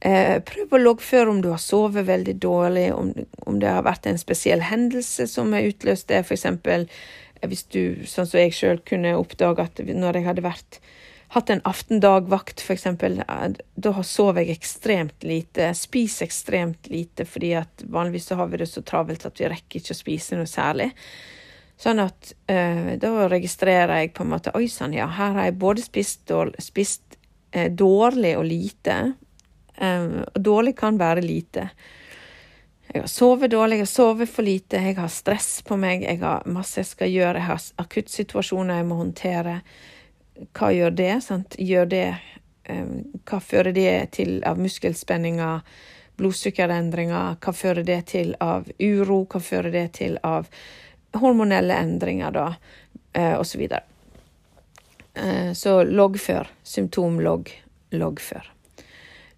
Eh, 0.00 0.38
prøv 0.40 0.72
å 0.72 0.80
loggføre 0.80 1.28
om 1.28 1.42
du 1.44 1.50
har 1.52 1.60
sovet 1.60 2.06
veldig 2.08 2.38
dårlig, 2.40 2.86
om, 2.96 3.58
det 3.60 3.68
har 3.68 3.84
vært 3.84 4.08
en 4.08 4.20
spesiell 4.20 4.62
hendelse 4.64 5.26
som 5.28 5.52
har 5.52 5.66
utløst 5.68 6.08
det, 6.08 6.22
eksempel 6.24 6.86
eh, 6.88 7.48
hvis 7.48 7.66
du, 7.68 7.82
sånn 8.08 8.28
som 8.28 8.40
jeg 8.40 8.56
sjøl, 8.56 8.80
kunne 8.80 9.18
oppdage 9.18 9.66
at 9.68 9.82
når 9.84 10.20
jeg 10.20 10.28
hadde 10.30 10.46
vært 10.46 10.80
hatt 11.30 11.50
en 11.50 11.60
aftendagvakt, 11.64 12.60
eksempel, 12.74 13.20
da 13.74 13.90
sover 14.02 14.42
jeg 14.42 14.58
ekstremt 14.58 15.22
lite, 15.22 15.68
spiser 15.78 16.26
ekstremt 16.26 16.88
lite, 16.90 17.22
fordi 17.24 17.52
at 17.60 17.84
vanligvis 17.86 18.26
så 18.32 18.38
har 18.40 18.50
vi 18.50 18.58
det 18.58 18.66
så 18.66 18.82
travelt 18.82 19.26
at 19.28 19.38
vi 19.38 19.46
rekker 19.52 19.78
ikke 19.78 19.94
å 19.94 20.00
spise 20.00 20.38
noe 20.38 20.50
særlig. 20.50 20.88
Sånn 21.80 22.02
at 22.02 22.32
eh, 22.50 22.96
da 23.00 23.12
registrerer 23.30 24.02
jeg 24.02 24.10
på 24.16 24.26
en 24.26 24.32
måte 24.34 24.52
Oi 24.58 24.66
sann, 24.68 24.96
ja, 24.96 25.06
her 25.06 25.38
har 25.38 25.46
jeg 25.48 25.60
både 25.62 25.84
spist, 25.86 26.24
dårlig, 26.28 26.60
spist 26.66 27.16
eh, 27.54 27.70
dårlig 27.70 28.34
og 28.36 28.44
lite. 28.50 28.98
Eh, 29.78 30.10
og 30.26 30.42
dårlig 30.50 30.74
kan 30.82 30.98
være 31.00 31.22
lite. 31.24 31.68
Jeg 32.90 33.04
har 33.06 33.08
sovet 33.14 33.54
dårlig, 33.54 33.78
jeg 33.78 33.86
har 33.86 33.92
sovet 33.94 34.34
for 34.34 34.44
lite, 34.50 34.82
jeg 34.82 34.98
har 34.98 35.14
stress 35.14 35.62
på 35.62 35.78
meg, 35.78 36.02
jeg 36.02 36.18
har 36.24 36.42
masse 36.50 36.82
jeg 36.82 36.90
skal 36.90 37.14
gjøre, 37.14 37.38
jeg 37.38 37.48
har 37.52 37.86
akuttsituasjoner 37.86 38.82
jeg 38.82 38.90
må 38.90 38.98
håndtere 38.98 39.60
hva 40.56 40.70
gjør 40.72 40.94
det? 40.96 41.14
Sant? 41.24 41.56
Gjør 41.58 41.88
det 41.90 42.04
um, 42.70 43.00
Hva 43.28 43.40
fører 43.44 43.74
det 43.76 43.92
til 44.16 44.40
av 44.48 44.60
muskelspenninger, 44.60 45.60
blodsukkerendringer? 46.20 47.36
Hva 47.40 47.54
fører 47.56 47.86
det 47.86 48.00
til 48.14 48.34
av 48.40 48.70
uro? 48.80 49.24
Hva 49.30 49.42
fører 49.44 49.72
det 49.74 49.86
til 50.00 50.18
av 50.26 50.48
hormonelle 51.20 51.76
endringer, 51.76 52.32
da? 52.36 52.46
Uh, 53.16 53.36
og 53.40 53.44
så 53.48 53.60
videre. 53.60 53.84
Uh, 55.18 55.52
så 55.56 55.80
loggfør. 55.84 56.48
Symptomlogg. 56.62 57.52
Loggfør. 57.90 58.46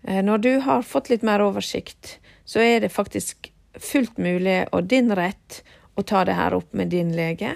Når 0.03 0.41
du 0.43 0.49
har 0.67 0.83
fått 0.83 1.13
litt 1.13 1.23
mer 1.23 1.39
oversikt, 1.45 2.17
så 2.45 2.59
er 2.59 2.81
det 2.83 2.89
faktisk 2.91 3.53
fullt 3.79 4.17
mulig 4.19 4.65
og 4.75 4.89
din 4.91 5.13
rett 5.15 5.61
å 5.95 6.03
ta 6.03 6.25
det 6.27 6.35
her 6.35 6.57
opp 6.57 6.75
med 6.75 6.91
din 6.91 7.13
lege. 7.15 7.55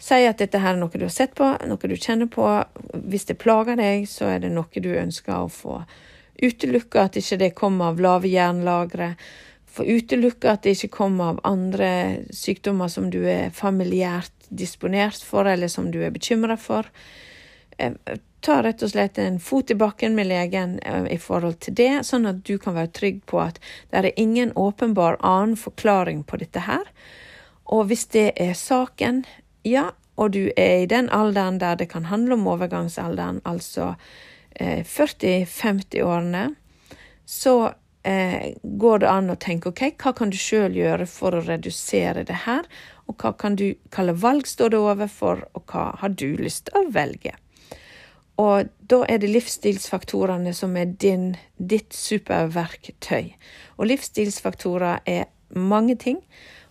Si 0.00 0.16
at 0.24 0.40
dette 0.40 0.60
her 0.62 0.72
er 0.72 0.80
noe 0.80 0.96
du 0.96 1.04
har 1.04 1.12
sett 1.12 1.34
på, 1.36 1.44
noe 1.68 1.90
du 1.90 1.96
kjenner 1.96 2.30
på. 2.32 2.46
Hvis 3.12 3.28
det 3.28 3.36
plager 3.42 3.76
deg, 3.76 4.06
så 4.08 4.30
er 4.32 4.40
det 4.44 4.52
noe 4.54 4.82
du 4.82 4.90
ønsker 4.96 5.44
å 5.44 5.50
få 5.52 5.82
utelukka, 6.40 7.04
at 7.04 7.18
ikke 7.20 7.40
det 7.42 7.50
kommer 7.58 7.92
av 7.92 8.00
lave 8.00 8.30
jernlagre. 8.32 9.12
Få 9.70 9.84
utelukka 9.84 10.54
at 10.54 10.64
det 10.64 10.72
ikke 10.78 10.94
kommer 10.96 11.34
av 11.34 11.42
andre 11.46 11.90
sykdommer 12.34 12.88
som 12.88 13.10
du 13.12 13.20
er 13.28 13.52
familiært 13.54 14.32
disponert 14.48 15.20
for, 15.22 15.46
eller 15.46 15.68
som 15.68 15.90
du 15.92 16.00
er 16.02 16.14
bekymra 16.14 16.56
for. 16.58 16.88
Eh, 17.78 17.92
ta 18.40 18.62
rett 18.64 18.82
og 18.82 18.92
slett 18.94 19.20
en 19.20 19.38
fot 19.40 19.70
i 19.70 19.76
bakken 19.78 20.16
med 20.16 20.30
legen 20.30 20.78
eh, 20.80 21.06
i 21.12 21.18
forhold 21.20 21.60
til 21.60 21.76
det, 21.76 21.92
sånn 22.08 22.26
at 22.30 22.40
du 22.48 22.56
kan 22.58 22.76
være 22.76 22.92
trygg 22.96 23.20
på 23.28 23.40
at 23.44 23.60
det 23.92 24.00
er 24.00 24.10
ingen 24.16 24.56
åpenbar 24.56 25.20
annen 25.20 25.60
forklaring 25.60 26.24
på 26.24 26.40
dette 26.40 26.64
her. 26.64 26.88
Og 27.70 27.86
hvis 27.92 28.08
det 28.10 28.30
er 28.40 28.56
saken, 28.58 29.22
ja, 29.66 29.90
og 30.20 30.32
du 30.36 30.50
er 30.56 30.82
i 30.82 30.88
den 30.90 31.10
alderen 31.10 31.58
der 31.60 31.78
det 31.80 31.90
kan 31.92 32.08
handle 32.10 32.36
om 32.36 32.46
overgangsalderen, 32.52 33.40
altså 33.44 33.94
eh, 34.56 34.84
40-50-årene, 34.84 36.54
så 37.26 37.72
eh, 38.02 38.56
går 38.62 39.04
det 39.04 39.10
an 39.10 39.32
å 39.32 39.38
tenke 39.40 39.72
ok, 39.72 39.84
hva 40.02 40.14
kan 40.16 40.32
du 40.32 40.38
sjøl 40.40 40.76
gjøre 40.76 41.06
for 41.08 41.36
å 41.36 41.44
redusere 41.46 42.24
det 42.28 42.42
her, 42.46 42.66
og 43.08 43.22
hva 43.22 43.32
kan 43.38 43.56
du 43.58 43.72
kalle 43.90 44.14
valg 44.14 44.46
står 44.46 44.74
det 44.74 44.80
overfor, 44.80 45.46
og 45.54 45.72
hva 45.72 45.90
har 46.02 46.12
du 46.14 46.28
lyst 46.38 46.68
til 46.68 46.80
å 46.80 46.90
velge? 46.94 47.34
Og 48.40 48.70
da 48.88 49.02
er 49.10 49.18
det 49.20 49.32
livsstilsfaktorene 49.34 50.52
som 50.56 50.76
er 50.80 50.94
din, 51.02 51.34
ditt 51.58 51.92
superverktøy. 51.92 53.34
Og 53.76 53.90
livsstilsfaktorer 53.90 55.02
er 55.04 55.28
mange 55.52 55.98
ting. 56.00 56.22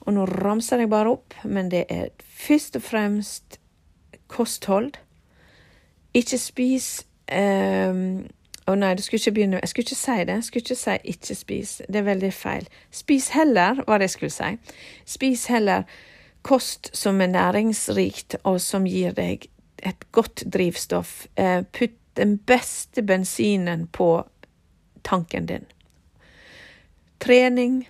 Og 0.08 0.16
nå 0.16 0.26
ramser 0.32 0.82
jeg 0.82 0.90
bare 0.90 1.14
opp, 1.14 1.36
men 1.44 1.70
det 1.70 1.84
er 1.94 2.10
først 2.40 2.76
og 2.76 2.82
fremst 2.82 3.60
kosthold. 4.28 4.92
Ikke 6.14 6.38
spis 6.38 7.06
um, 7.32 8.24
å 8.70 8.76
nei, 8.78 8.94
du 8.98 9.02
skulle 9.02 9.20
ikke 9.20 9.34
begynne 9.38 9.60
Jeg 9.62 9.72
skulle 9.72 9.88
ikke 9.88 9.96
si 9.96 10.18
det. 10.20 10.36
Jeg 10.36 10.44
skulle 10.44 10.64
ikke 10.64 10.76
si 10.76 10.98
'ikke 11.04 11.36
spis'. 11.36 11.82
Det 11.88 11.96
er 11.96 12.08
veldig 12.08 12.34
feil. 12.34 12.68
Spis 12.92 13.30
heller, 13.30 13.84
var 13.88 13.98
det 13.98 14.10
jeg 14.10 14.10
skulle 14.10 14.32
si. 14.32 14.58
Spis 15.06 15.46
heller 15.46 15.84
kost 16.42 16.90
som 16.94 17.22
er 17.22 17.28
næringsrikt, 17.28 18.36
og 18.44 18.62
som 18.62 18.86
gir 18.86 19.12
deg 19.12 19.50
et 19.84 20.12
godt 20.12 20.44
drivstoff. 20.54 21.28
Eh, 21.38 21.64
putt 21.74 21.98
den 22.18 22.38
beste 22.38 23.02
bensinen 23.02 23.88
på 23.88 24.24
tanken 25.04 25.46
din. 25.46 25.66
Trening, 27.20 27.88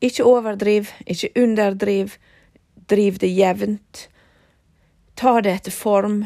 ikke 0.00 0.24
overdriv, 0.24 0.86
ikke 1.06 1.30
underdriv. 1.36 2.08
Driv 2.86 3.18
det 3.18 3.32
jevnt. 3.34 4.08
Ta 5.14 5.40
det 5.40 5.52
etter 5.52 5.74
form. 5.74 6.24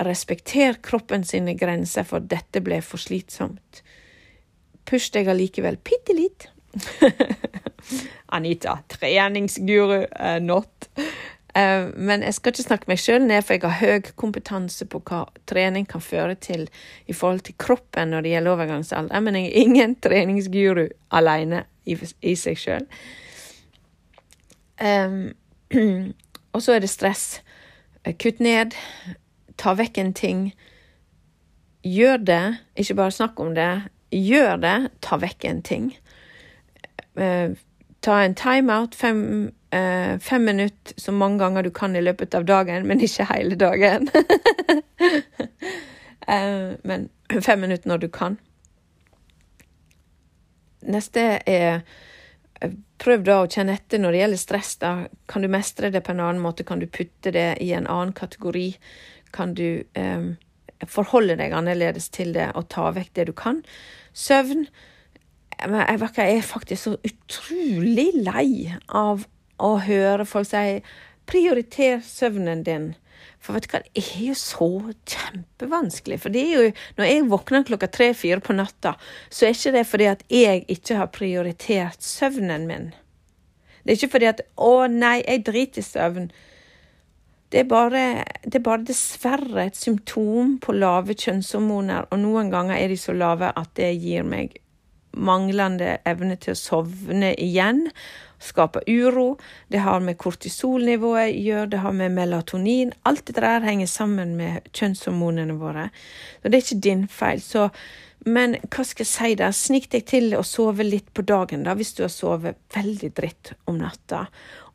Respekter 0.00 0.78
kroppen 0.82 1.24
sine 1.24 1.54
grenser, 1.54 2.06
for 2.08 2.24
dette 2.24 2.62
ble 2.64 2.80
for 2.80 3.02
slitsomt. 3.02 3.82
Push 4.88 5.10
deg 5.12 5.28
allikevel 5.28 5.76
bitte 5.84 6.16
litt. 6.16 6.48
Anita, 8.36 8.78
treningsguru, 8.88 10.06
uh, 10.06 10.38
not. 10.40 10.88
Uh, 11.50 11.90
men 11.98 12.22
jeg 12.22 12.36
skal 12.36 12.54
ikke 12.54 12.64
snakke 12.64 12.90
meg 12.92 13.02
sjøl 13.02 13.24
ned, 13.26 13.42
for 13.44 13.58
jeg 13.58 13.66
har 13.66 13.80
høy 13.82 14.12
kompetanse 14.18 14.86
på 14.88 15.02
hva 15.10 15.24
trening 15.50 15.88
kan 15.90 16.02
føre 16.04 16.36
til 16.38 16.68
i 17.10 17.16
forhold 17.16 17.42
til 17.48 17.58
kroppen 17.60 18.14
når 18.14 18.24
det 18.24 18.34
gjelder 18.36 18.54
overgangsalder, 18.54 19.24
men 19.26 19.36
jeg 19.36 19.50
er 19.50 19.64
ingen 19.64 19.96
treningsguru 20.00 20.86
alene 21.18 21.64
i, 21.84 21.98
i 22.22 22.36
seg 22.38 22.60
sjøl. 22.62 22.86
Um, 24.80 25.34
og 26.52 26.62
så 26.62 26.72
er 26.72 26.78
det 26.78 26.90
stress. 26.90 27.42
Kutt 28.18 28.40
ned. 28.40 28.76
Ta 29.60 29.74
vekk 29.76 29.98
en 29.98 30.12
ting. 30.16 30.50
Gjør 31.84 32.16
det, 32.16 32.44
ikke 32.76 32.94
bare 32.94 33.10
snakk 33.10 33.40
om 33.40 33.54
det. 33.54 33.70
Gjør 34.12 34.56
det, 34.60 34.76
ta 35.00 35.16
vekk 35.20 35.44
en 35.48 35.62
ting. 35.62 35.92
Uh, 37.16 37.56
ta 38.02 38.18
en 38.24 38.34
timeout, 38.34 38.94
fem, 38.94 39.50
uh, 39.74 40.18
fem 40.20 40.40
minutter 40.40 40.94
så 40.98 41.12
mange 41.12 41.38
ganger 41.38 41.62
du 41.62 41.70
kan 41.70 41.96
i 41.96 42.00
løpet 42.00 42.34
av 42.34 42.44
dagen, 42.44 42.86
men 42.86 43.00
ikke 43.00 43.28
hele 43.32 43.56
dagen. 43.56 44.08
men 46.88 47.08
fem 47.40 47.58
minutter 47.58 47.88
når 47.88 47.96
du 47.96 48.08
kan. 48.08 48.38
Neste 50.82 51.20
er 51.20 51.74
eh, 51.74 51.80
Prøv 53.00 53.24
da 53.24 53.38
å 53.40 53.48
kjenne 53.48 53.78
etter 53.78 54.00
når 54.00 54.12
det 54.12 54.20
gjelder 54.20 54.40
stress. 54.42 54.74
da. 54.76 54.92
Kan 55.30 55.42
du 55.42 55.48
mestre 55.48 55.90
det 55.90 56.04
på 56.04 56.12
en 56.12 56.20
annen 56.20 56.42
måte? 56.42 56.66
Kan 56.68 56.82
du 56.82 56.86
putte 56.86 57.32
det 57.32 57.56
i 57.64 57.72
en 57.72 57.88
annen 57.88 58.12
kategori? 58.12 58.74
Kan 59.32 59.54
du 59.54 59.82
um, 59.96 60.34
forholde 60.86 61.38
deg 61.40 61.54
annerledes 61.56 62.10
til 62.12 62.34
det 62.36 62.50
og 62.58 62.68
ta 62.72 62.90
vekk 62.92 63.12
det 63.16 63.28
du 63.30 63.34
kan? 63.36 63.62
Søvn. 64.12 64.66
Jeg, 65.60 66.00
er 66.00 66.40
faktisk 66.44 66.82
så 66.82 66.96
utrolig 67.04 68.10
lei 68.16 68.72
av 68.86 69.26
å 69.60 69.74
høre 69.84 70.24
folk 70.24 70.48
si 70.48 70.80
'prioriter 71.28 72.00
søvnen 72.00 72.64
din'. 72.64 72.94
For 73.40 73.56
vet 73.56 73.64
du 73.64 73.72
hva, 73.72 73.80
det 73.80 74.02
er 74.04 74.24
jo 74.26 74.36
så 74.36 74.68
kjempevanskelig. 75.08 76.18
For 76.20 76.32
det 76.34 76.42
er 76.44 76.50
jo, 76.52 76.72
når 76.98 77.08
jeg 77.08 77.28
våkner 77.30 77.66
klokka 77.68 77.88
tre-fire 77.88 78.42
på 78.44 78.56
natta, 78.56 78.94
så 79.32 79.46
er 79.46 79.56
ikke 79.56 79.74
det 79.78 79.84
fordi 79.88 80.08
at 80.10 80.24
jeg 80.28 80.64
ikke 80.68 80.98
har 81.00 81.12
prioritert 81.14 82.04
søvnen 82.04 82.68
min. 82.68 82.90
Det 83.80 83.94
er 83.94 83.96
ikke 83.96 84.12
fordi 84.12 84.28
at 84.28 84.40
'å 84.60 84.86
nei, 84.92 85.22
jeg 85.24 85.46
driter 85.46 85.80
i 85.80 85.88
søvn'. 85.88 86.30
Det 87.50 87.60
er, 87.60 87.64
bare, 87.66 88.24
det 88.44 88.54
er 88.60 88.62
bare 88.62 88.84
dessverre 88.86 89.64
et 89.66 89.76
symptom 89.76 90.58
på 90.62 90.72
lave 90.72 91.16
kjønnshormoner, 91.18 92.06
og 92.12 92.18
noen 92.18 92.50
ganger 92.50 92.76
er 92.76 92.92
de 92.92 92.96
så 92.96 93.12
lave 93.12 93.50
at 93.56 93.72
det 93.74 93.90
gir 93.98 94.22
meg 94.22 94.54
manglende 95.16 95.96
evne 96.06 96.36
til 96.38 96.54
å 96.54 96.60
sovne 96.60 97.32
igjen, 97.34 97.88
skaper 98.40 98.84
uro. 98.88 99.38
Det 99.68 99.82
har 99.84 100.00
med 100.04 100.18
kortisolnivået 100.20 101.30
å 101.30 101.40
gjøre, 101.46 101.70
det 101.74 101.82
har 101.84 101.96
med 101.96 102.14
melatonin 102.16 102.94
Alt 103.08 103.26
det 103.28 103.40
der 103.40 103.64
henger 103.64 103.90
sammen 103.90 104.36
med 104.38 104.68
kjønnshormonene 104.76 105.58
våre. 105.60 105.90
Så 106.42 106.48
det 106.48 106.56
er 106.56 106.64
ikke 106.64 106.86
din 106.88 107.04
feil. 107.08 107.42
Så, 107.44 107.68
men 108.26 108.56
hva 108.68 108.84
skal 108.86 109.04
jeg 109.04 109.12
si 109.12 109.36
der? 109.40 109.54
Snik 109.56 109.90
deg 109.92 110.08
til 110.08 110.34
å 110.36 110.44
sove 110.46 110.86
litt 110.86 111.12
på 111.14 111.24
dagen, 111.26 111.64
da, 111.68 111.76
hvis 111.76 111.94
du 111.96 112.04
har 112.06 112.12
sovet 112.14 112.60
veldig 112.74 113.14
dritt 113.16 113.54
om 113.70 113.80
natta. 113.80 114.26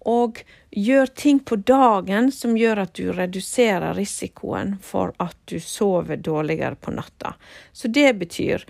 og 0.06 0.44
gjør 0.76 1.06
ting 1.06 1.40
på 1.40 1.56
dagen 1.56 2.32
som 2.32 2.58
gjør 2.58 2.84
at 2.84 2.94
du 2.94 3.08
reduserer 3.16 3.96
risikoen 3.98 4.76
for 4.84 5.14
at 5.24 5.38
du 5.50 5.58
sover 5.60 6.20
dårligere 6.22 6.76
på 6.76 6.92
natta. 6.92 7.34
Så 7.74 7.88
det 7.88 8.14
betyr 8.20 8.66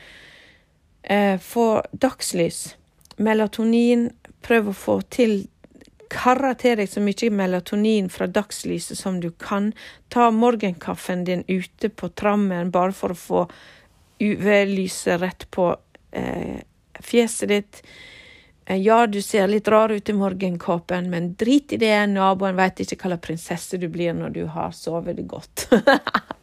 eh, 1.04 1.40
få 1.42 1.82
dagslys, 1.92 2.76
melatonin, 3.18 4.12
prøv 4.46 4.72
å 4.72 4.78
få 4.78 5.02
til 5.14 5.44
Karre 6.16 6.54
til 6.60 6.78
deg 6.78 6.90
så 6.90 7.02
mye 7.02 7.30
melatonin 7.34 8.12
fra 8.14 8.28
dagslyset 8.30 8.98
som 9.00 9.18
du 9.24 9.32
kan. 9.42 9.72
Ta 10.14 10.30
morgenkaffen 10.32 11.24
din 11.26 11.42
ute 11.48 11.90
på 11.90 12.12
trammen 12.14 12.70
bare 12.72 12.94
for 12.96 13.16
å 13.16 13.18
få 13.20 13.46
UV-lyset 14.22 15.20
rett 15.22 15.48
på 15.52 15.72
eh, 16.12 16.62
fjeset 17.02 17.50
ditt. 17.50 17.82
Eh, 18.66 18.78
ja, 18.86 19.08
du 19.08 19.22
ser 19.22 19.50
litt 19.50 19.68
rar 19.68 19.90
ut 19.90 20.10
i 20.10 20.16
morgenkåpen, 20.16 21.10
men 21.10 21.34
drit 21.42 21.74
i 21.74 21.82
det, 21.82 21.96
naboen 22.14 22.56
veit 22.58 22.80
ikke 22.86 23.02
hva 23.02 23.16
slags 23.16 23.28
prinsesse 23.28 23.82
du 23.82 23.90
blir 23.92 24.16
når 24.16 24.38
du 24.38 24.44
har 24.54 24.72
sovet 24.78 25.20
godt. 25.28 25.68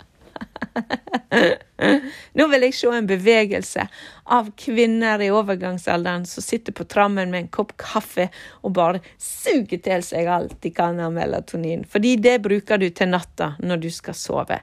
Nå 2.39 2.47
vil 2.53 2.65
jeg 2.67 2.75
se 2.77 2.91
en 2.95 3.09
bevegelse 3.09 3.85
av 4.33 4.51
kvinner 4.59 5.21
i 5.25 5.31
overgangsalderen 5.35 6.25
som 6.29 6.45
sitter 6.45 6.75
på 6.77 6.87
trammen 6.89 7.33
med 7.33 7.41
en 7.41 7.51
kopp 7.53 7.75
kaffe 7.81 8.29
og 8.63 8.75
bare 8.79 9.03
suger 9.21 9.83
til 9.83 10.05
seg 10.07 10.31
alt 10.31 10.55
de 10.63 10.71
kan 10.75 11.01
av 11.03 11.13
melatonin, 11.15 11.85
fordi 11.89 12.15
det 12.23 12.39
bruker 12.45 12.81
du 12.81 12.89
til 12.95 13.11
natta 13.13 13.53
når 13.61 13.83
du 13.83 13.91
skal 13.93 14.17
sove. 14.19 14.61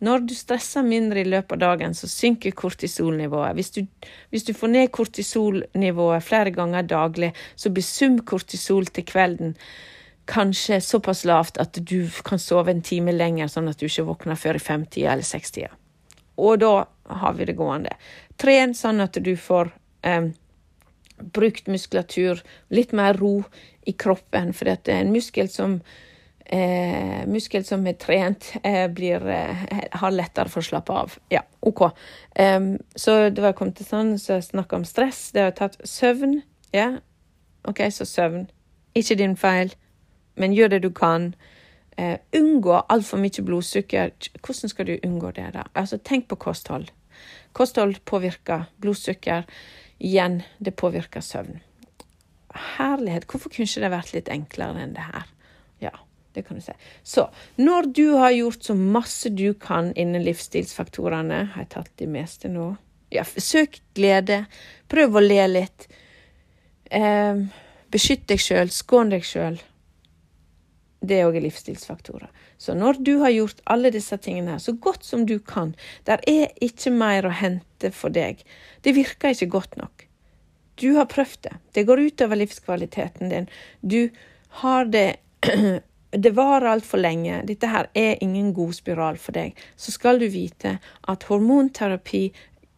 Når 0.00 0.26
du 0.30 0.34
stresser 0.36 0.86
mindre 0.86 1.24
i 1.24 1.28
løpet 1.28 1.58
av 1.58 1.62
dagen, 1.64 1.94
så 1.94 2.08
synker 2.08 2.56
kortisolnivået. 2.56 3.56
Hvis 3.58 3.74
du, 3.76 3.82
hvis 4.30 4.46
du 4.46 4.54
får 4.56 4.74
ned 4.76 4.92
kortisolnivået 4.94 6.24
flere 6.24 6.54
ganger 6.54 6.86
daglig, 6.88 7.34
så 7.56 7.72
blir 7.74 7.84
sum 7.84 8.20
kortisol 8.24 8.86
til 8.88 9.04
kvelden 9.10 9.56
kanskje 10.30 10.80
såpass 10.84 11.24
lavt 11.26 11.58
at 11.58 11.78
du 11.86 12.04
kan 12.24 12.38
sove 12.38 12.70
en 12.70 12.82
time 12.86 13.12
lenger, 13.12 13.50
sånn 13.50 13.70
at 13.70 13.80
du 13.80 13.88
ikke 13.88 14.06
våkner 14.08 14.38
før 14.38 14.58
i 14.58 14.62
femtida 14.62 15.14
eller 15.14 15.26
sekstida. 15.26 15.72
Og 16.40 16.60
da 16.62 16.74
har 17.20 17.34
vi 17.36 17.48
det 17.48 17.56
gående. 17.58 17.96
Tren 18.40 18.72
sånn 18.78 19.02
at 19.04 19.18
du 19.20 19.34
får 19.36 19.72
um, 20.06 20.30
brukt 21.34 21.66
muskulatur, 21.68 22.40
litt 22.72 22.94
mer 22.96 23.18
ro 23.20 23.40
i 23.88 23.92
kroppen, 23.92 24.54
for 24.56 24.70
det 24.70 24.92
er 24.92 25.02
en 25.02 25.12
muskel 25.12 25.50
som 25.52 25.80
eh, 26.50 27.26
muskel 27.30 27.64
som 27.64 27.86
er 27.86 27.98
trent, 28.00 28.52
eh, 28.62 28.86
blir, 28.88 29.26
eh, 29.28 29.66
har 29.92 30.10
lettere 30.10 30.50
for 30.50 30.62
å 30.62 30.66
slappe 30.66 30.92
av. 30.92 31.18
Ja, 31.30 31.42
OK. 31.60 31.90
så 32.96 33.30
det 33.30 33.42
var 33.42 33.52
kommet 33.52 33.76
til 33.76 33.86
sånn, 33.86 34.18
så 34.18 34.38
jeg 34.38 34.48
snakka 34.48 34.76
om 34.76 34.84
stress. 34.84 35.30
Det 35.30 35.42
har 35.42 35.52
tatt 35.52 35.76
søvn. 35.84 36.42
Ja, 36.72 36.98
OK, 37.68 37.84
så 37.90 38.06
søvn. 38.08 38.48
Ikke 38.96 39.16
din 39.18 39.36
feil, 39.36 39.74
men 40.34 40.54
gjør 40.54 40.74
det 40.74 40.82
du 40.84 40.90
kan. 40.94 41.32
Uh, 42.00 42.16
unngå 42.36 42.78
altfor 42.88 43.20
mye 43.20 43.44
blodsukker. 43.44 44.12
Hvordan 44.40 44.72
skal 44.72 44.88
du 44.88 44.94
unngå 45.04 45.32
det? 45.36 45.50
da? 45.54 45.66
Altså, 45.74 45.98
Tenk 45.98 46.28
på 46.28 46.38
kosthold. 46.40 46.90
Kosthold 47.52 48.00
påvirker 48.04 48.68
blodsukker. 48.80 49.44
Igjen, 49.98 50.42
det 50.58 50.76
påvirker 50.80 51.20
søvn. 51.20 51.60
Herlighet, 52.76 53.26
hvorfor 53.28 53.50
kunne 53.52 53.68
ikke 53.68 53.82
det 53.84 53.90
vært 53.92 54.14
litt 54.14 54.30
enklere 54.32 54.80
enn 54.82 54.94
det 54.96 55.04
her? 55.10 55.26
Ja, 55.82 55.92
det 56.34 56.46
kan 56.46 56.58
du 56.58 56.64
si. 56.64 56.74
Så 57.04 57.28
når 57.60 57.90
du 57.94 58.04
har 58.16 58.32
gjort 58.34 58.64
så 58.64 58.74
masse 58.74 59.30
du 59.30 59.52
kan 59.54 59.92
innen 59.92 60.24
livsstilsfaktorene, 60.24 61.44
har 61.52 61.66
jeg 61.66 61.72
tatt 61.74 61.92
de 62.00 62.08
meste 62.10 62.50
nå? 62.50 62.72
Ja, 63.12 63.26
søk 63.26 63.80
glede. 63.98 64.44
Prøv 64.88 65.18
å 65.18 65.22
le 65.24 65.42
litt. 65.50 65.88
Eh, 66.90 67.44
beskytt 67.90 68.24
deg 68.30 68.42
sjøl. 68.42 68.70
Skån 68.72 69.12
deg 69.12 69.26
sjøl 69.26 69.60
det 71.00 71.22
òg 71.24 71.38
er 71.38 71.44
livsstilsfaktorer. 71.46 72.28
Så 72.60 72.74
når 72.76 73.00
du 73.04 73.14
har 73.22 73.32
gjort 73.32 73.62
alle 73.72 73.92
disse 73.94 74.16
tingene 74.20 74.56
her 74.56 74.62
så 74.62 74.74
godt 74.76 75.04
som 75.06 75.24
du 75.26 75.38
kan, 75.38 75.74
der 76.04 76.20
er 76.28 76.52
ikke 76.60 76.92
mer 76.92 77.26
å 77.26 77.34
hente 77.34 77.92
for 77.96 78.12
deg. 78.12 78.42
Det 78.84 78.94
virker 78.96 79.32
ikke 79.32 79.52
godt 79.56 79.78
nok. 79.80 80.06
Du 80.80 80.92
har 80.96 81.08
prøvd 81.12 81.40
det. 81.48 81.54
Det 81.72 81.86
går 81.88 82.04
utover 82.08 82.40
livskvaliteten 82.40 83.32
din. 83.32 83.48
Du 83.80 84.10
har 84.62 84.84
det 84.84 85.16
Det 86.10 86.32
varer 86.34 86.66
altfor 86.66 86.98
lenge. 86.98 87.36
Dette 87.46 87.68
her 87.70 87.86
er 87.94 88.16
ingen 88.18 88.48
god 88.50 88.72
spiral 88.74 89.18
for 89.22 89.30
deg. 89.30 89.54
Så 89.78 89.92
skal 89.94 90.18
du 90.18 90.24
vite 90.26 90.72
at 91.06 91.26
hormonterapi 91.28 92.24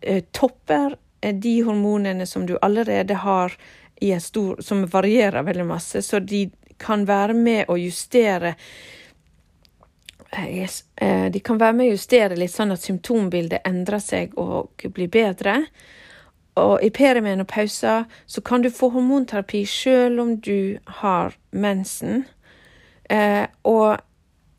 eh, 0.04 0.18
topper 0.36 0.98
eh, 1.22 1.32
de 1.32 1.54
hormonene 1.64 2.26
som 2.28 2.44
du 2.44 2.58
allerede 2.60 3.16
har 3.24 3.56
i 4.02 4.12
en 4.12 4.20
stor, 4.20 4.60
som 4.60 4.84
varierer 4.86 5.42
veldig 5.42 5.64
masse, 5.64 6.02
så 6.02 6.18
de 6.18 6.50
kan 6.82 7.06
være 7.08 7.36
med 7.38 7.70
å 7.70 7.78
justere 7.80 8.54
eh, 10.36 10.68
eh, 10.96 11.26
de 11.32 11.40
kan 11.44 11.60
være 11.60 11.78
med 11.78 11.90
å 11.90 11.96
justere 11.96 12.38
litt 12.38 12.54
sånn 12.54 12.74
at 12.74 12.84
symptombildet 12.84 13.66
endrer 13.68 14.02
seg 14.02 14.38
og 14.40 14.86
blir 14.94 15.10
bedre. 15.12 15.62
Og 16.60 16.82
i 16.84 16.90
perimenopausa 16.92 18.04
så 18.26 18.40
kan 18.44 18.62
du 18.62 18.70
få 18.70 18.90
hormonterapi 18.92 19.64
selv 19.66 20.20
om 20.20 20.36
du 20.40 20.78
har 21.00 21.36
mensen. 21.50 22.24
Eh, 23.08 23.46
og 23.64 23.96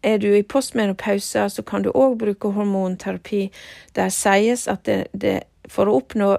er 0.04 0.18
du 0.18 0.34
i 0.36 0.44
postmenopausa, 0.44 1.50
så 1.50 1.62
kan 1.62 1.84
du 1.84 1.92
òg 1.92 2.18
bruke 2.18 2.52
hormonterapi. 2.52 3.52
Der 3.96 4.10
sies 4.10 4.68
at 4.68 4.86
det, 4.86 5.08
det, 5.14 5.44
for 5.70 5.88
å 5.88 6.00
oppnå 6.02 6.36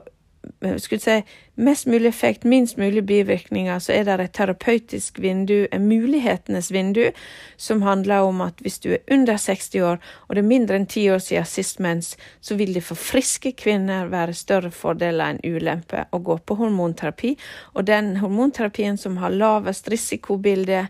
skulle 0.78 1.00
si, 1.00 1.22
mest 1.54 1.86
mulig 1.86 2.08
effekt, 2.08 2.44
minst 2.44 2.76
mulig 2.76 3.04
bivirkninger, 3.04 3.78
så 3.78 3.92
er 3.92 4.04
det 4.04 4.18
et 4.20 4.34
terapeutisk 4.36 5.18
vindu, 5.22 5.66
et 5.72 5.80
mulighetenes 5.80 6.70
vindu, 6.74 7.10
som 7.56 7.82
handler 7.82 8.26
om 8.26 8.40
at 8.44 8.60
hvis 8.64 8.78
du 8.82 8.90
er 8.92 9.04
under 9.10 9.36
60 9.36 9.74
år, 9.82 10.00
og 10.28 10.34
det 10.34 10.42
er 10.42 10.48
mindre 10.48 10.80
enn 10.80 10.88
ti 10.90 11.06
år 11.10 11.22
siden 11.22 11.46
sist 11.48 11.80
mens, 11.84 12.14
så 12.40 12.58
vil 12.58 12.74
det 12.74 12.84
for 12.84 12.98
friske 12.98 13.54
kvinner 13.58 14.10
være 14.12 14.34
større 14.34 14.72
fordeler 14.74 15.34
enn 15.34 15.44
ulempe 15.44 16.06
å 16.10 16.22
gå 16.24 16.38
på 16.46 16.58
hormonterapi. 16.58 17.36
Og 17.74 17.86
den 17.86 18.16
hormonterapien 18.22 18.98
som 19.00 19.16
har 19.22 19.34
lavest 19.34 19.88
risikobilde, 19.92 20.88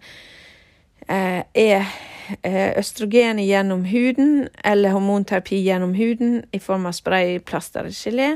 eh, 1.09 1.43
er 1.55 1.87
østrogen 2.25 2.79
østrogenet 2.79 3.45
gjennom 3.45 3.85
huden, 3.85 4.49
eller 4.65 4.95
hormonterapi 4.95 5.59
gjennom 5.65 5.95
huden 5.95 6.45
i 6.53 6.59
form 6.59 6.87
av 6.87 6.93
spray, 6.97 7.39
plaster 7.39 7.81
eller 7.81 7.91
gelé, 7.91 8.29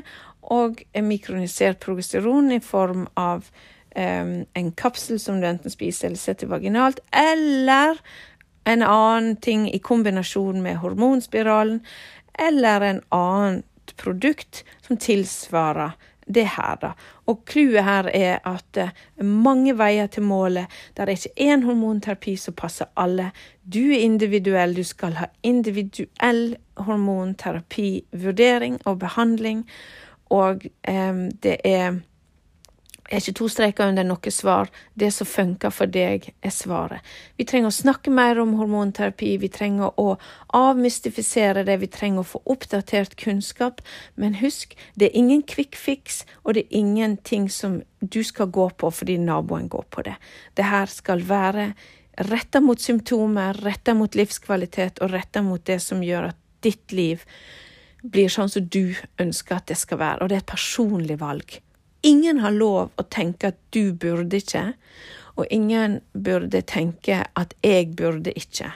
og 0.54 0.82
mikronisert 1.04 1.80
progesteron 1.84 2.52
i 2.52 2.60
form 2.64 3.06
av 3.20 3.48
um, 3.96 4.34
en 4.54 4.72
kapsel 4.72 5.20
som 5.20 5.40
du 5.40 5.48
enten 5.48 5.72
spiser 5.72 6.08
eller 6.08 6.20
setter 6.20 6.50
vaginalt, 6.50 7.00
eller 7.12 8.00
en 8.68 8.84
annen 8.84 9.36
ting 9.36 9.68
i 9.72 9.80
kombinasjon 9.80 10.62
med 10.62 10.80
hormonspiralen, 10.82 11.80
eller 12.38 12.84
en 12.84 13.02
annet 13.14 13.96
produkt 13.96 14.64
som 14.86 14.96
tilsvarer 15.00 15.96
det 16.28 16.44
her, 16.52 16.76
da. 16.80 16.90
Og 17.28 17.40
clouet 17.48 17.84
her 17.84 18.08
er 18.12 18.42
at 18.46 18.64
det 18.76 18.90
er 18.90 19.28
mange 19.28 19.72
veier 19.78 20.10
til 20.12 20.26
målet. 20.28 20.68
Det 20.96 21.04
er 21.04 21.12
ikke 21.14 21.46
én 21.48 21.64
hormonterapi 21.64 22.36
som 22.36 22.56
passer 22.56 22.90
alle. 22.96 23.30
Du 23.64 23.80
er 23.80 24.04
individuell, 24.04 24.76
du 24.76 24.84
skal 24.84 25.16
ha 25.20 25.30
individuell 25.42 26.56
hormonterapi, 26.76 28.04
vurdering 28.12 28.78
og 28.84 29.00
behandling. 29.00 29.64
Og 30.34 30.66
um, 30.88 31.24
det 31.42 31.56
er, 31.64 31.98
er 33.08 33.22
ikke 33.22 33.36
to 33.40 33.48
streker 33.52 33.88
under 33.88 34.06
noe 34.06 34.32
svar. 34.34 34.70
Det 34.98 35.10
som 35.14 35.28
funker 35.28 35.72
for 35.74 35.90
deg, 35.90 36.30
er 36.44 36.54
svaret. 36.54 37.04
Vi 37.40 37.46
trenger 37.48 37.72
å 37.72 37.78
snakke 37.78 38.12
mer 38.12 38.40
om 38.42 38.56
hormonterapi, 38.60 39.36
vi 39.40 39.50
trenger 39.52 39.96
å 40.00 40.16
avmystifisere 40.56 41.64
det, 41.68 41.78
vi 41.80 41.90
trenger 41.92 42.24
å 42.24 42.30
få 42.34 42.42
oppdatert 42.44 43.16
kunnskap. 43.20 43.80
Men 44.16 44.40
husk, 44.42 44.76
det 44.94 45.10
er 45.10 45.20
ingen 45.20 45.44
quick 45.48 45.76
fix, 45.76 46.24
og 46.44 46.58
det 46.58 46.66
er 46.66 46.82
ingenting 46.82 47.48
som 47.52 47.80
du 48.00 48.20
skal 48.24 48.52
gå 48.54 48.68
på 48.78 48.92
fordi 48.94 49.16
naboen 49.18 49.70
går 49.72 49.88
på 49.90 50.04
det. 50.06 50.18
Det 50.54 50.68
her 50.68 50.92
skal 50.92 51.24
være 51.26 51.72
retta 52.18 52.60
mot 52.60 52.80
symptomer, 52.80 53.54
retta 53.62 53.94
mot 53.94 54.14
livskvalitet 54.14 54.98
og 55.02 55.12
retta 55.14 55.42
mot 55.42 55.62
det 55.64 55.78
som 55.82 56.02
gjør 56.02 56.32
at 56.32 56.38
ditt 56.66 56.92
liv 56.92 57.22
blir 58.02 58.30
sånn 58.30 58.50
som 58.52 58.66
du 58.70 58.94
ønsker 59.20 59.58
at 59.58 59.70
det 59.70 59.78
skal 59.80 60.00
være, 60.00 60.22
og 60.22 60.30
det 60.30 60.38
er 60.38 60.44
et 60.44 60.52
personlig 60.52 61.18
valg. 61.20 61.58
Ingen 62.06 62.42
har 62.44 62.54
lov 62.54 62.92
å 62.96 63.06
tenke 63.10 63.50
at 63.50 63.58
du 63.74 63.92
burde 63.92 64.38
ikke, 64.38 64.72
og 65.38 65.46
ingen 65.54 66.00
burde 66.14 66.62
tenke 66.66 67.24
at 67.38 67.54
jeg 67.62 67.92
burde 67.98 68.34
ikke. 68.38 68.70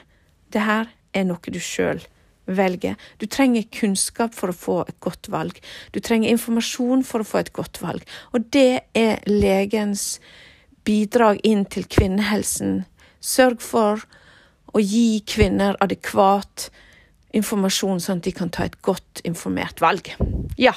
Det 0.52 0.62
her 0.62 0.90
er 1.14 1.26
noe 1.28 1.54
du 1.54 1.60
sjøl 1.62 2.02
velger. 2.46 2.96
Du 3.18 3.26
trenger 3.30 3.68
kunnskap 3.74 4.34
for 4.34 4.50
å 4.50 4.56
få 4.56 4.78
et 4.86 4.98
godt 5.02 5.30
valg. 5.30 5.58
Du 5.94 6.00
trenger 6.00 6.32
informasjon 6.32 7.04
for 7.06 7.22
å 7.22 7.26
få 7.26 7.42
et 7.42 7.52
godt 7.54 7.82
valg. 7.82 8.06
Og 8.34 8.48
det 8.54 8.82
er 8.98 9.22
legens 9.30 10.18
bidrag 10.86 11.40
inn 11.46 11.64
til 11.70 11.86
kvinnehelsen. 11.86 12.82
Sørg 13.22 13.62
for 13.62 14.02
å 14.72 14.82
gi 14.82 15.22
kvinner 15.28 15.78
adekvat 15.84 16.70
informasjon, 17.36 18.00
sånn 18.02 18.20
at 18.20 18.26
de 18.26 18.34
kan 18.36 18.50
ta 18.52 18.66
et 18.68 18.78
godt 18.84 19.22
informert 19.28 19.80
valg. 19.82 20.12
Ja. 20.60 20.74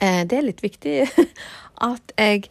Eh, 0.00 0.22
det 0.28 0.38
er 0.38 0.48
litt 0.48 0.64
viktig 0.64 1.06
at 1.90 2.16
jeg 2.16 2.48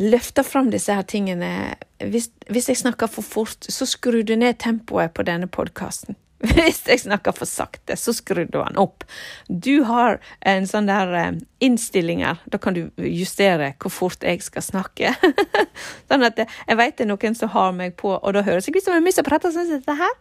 løfter 0.00 0.46
fram 0.46 0.70
disse 0.72 0.94
her 0.94 1.06
tingene. 1.08 1.74
Hvis, 2.00 2.30
hvis 2.48 2.70
jeg 2.72 2.80
snakker 2.80 3.10
for 3.10 3.26
fort, 3.26 3.68
så 3.68 3.88
skrur 3.88 4.22
du 4.24 4.36
ned 4.38 4.60
tempoet 4.62 5.12
på 5.16 5.26
denne 5.28 5.50
podkasten. 5.50 6.16
Hvis 6.56 6.86
jeg 6.88 7.02
snakker 7.02 7.34
for 7.36 7.48
sakte, 7.48 7.96
så 8.00 8.14
skrur 8.16 8.46
du 8.48 8.56
den 8.56 8.78
opp. 8.80 9.04
Du 9.48 9.82
har 9.84 10.16
en 10.48 10.64
sånn 10.68 10.88
der 10.88 11.12
eh, 11.18 11.40
innstillinger, 11.60 12.40
da 12.48 12.60
kan 12.62 12.76
du 12.76 12.86
justere 13.04 13.74
hvor 13.82 13.92
fort 13.92 14.24
jeg 14.24 14.40
skal 14.44 14.64
snakke. 14.64 15.12
sånn 16.08 16.24
at 16.24 16.40
jeg 16.40 16.78
vet 16.80 16.96
det 16.96 17.04
er 17.04 17.10
noen 17.10 17.36
som 17.36 17.52
har 17.52 17.74
meg 17.76 17.98
på, 18.00 18.14
og 18.16 18.36
da 18.36 18.44
høres 18.46 18.70
jeg 18.70 18.78
ut 18.78 18.86
som 18.86 18.96
en 18.96 19.04
mus 19.04 19.20
som 19.20 19.28
prater 19.28 19.52
sånn 19.52 19.68
som 19.68 19.82
dette 19.82 19.98
her. 20.00 20.16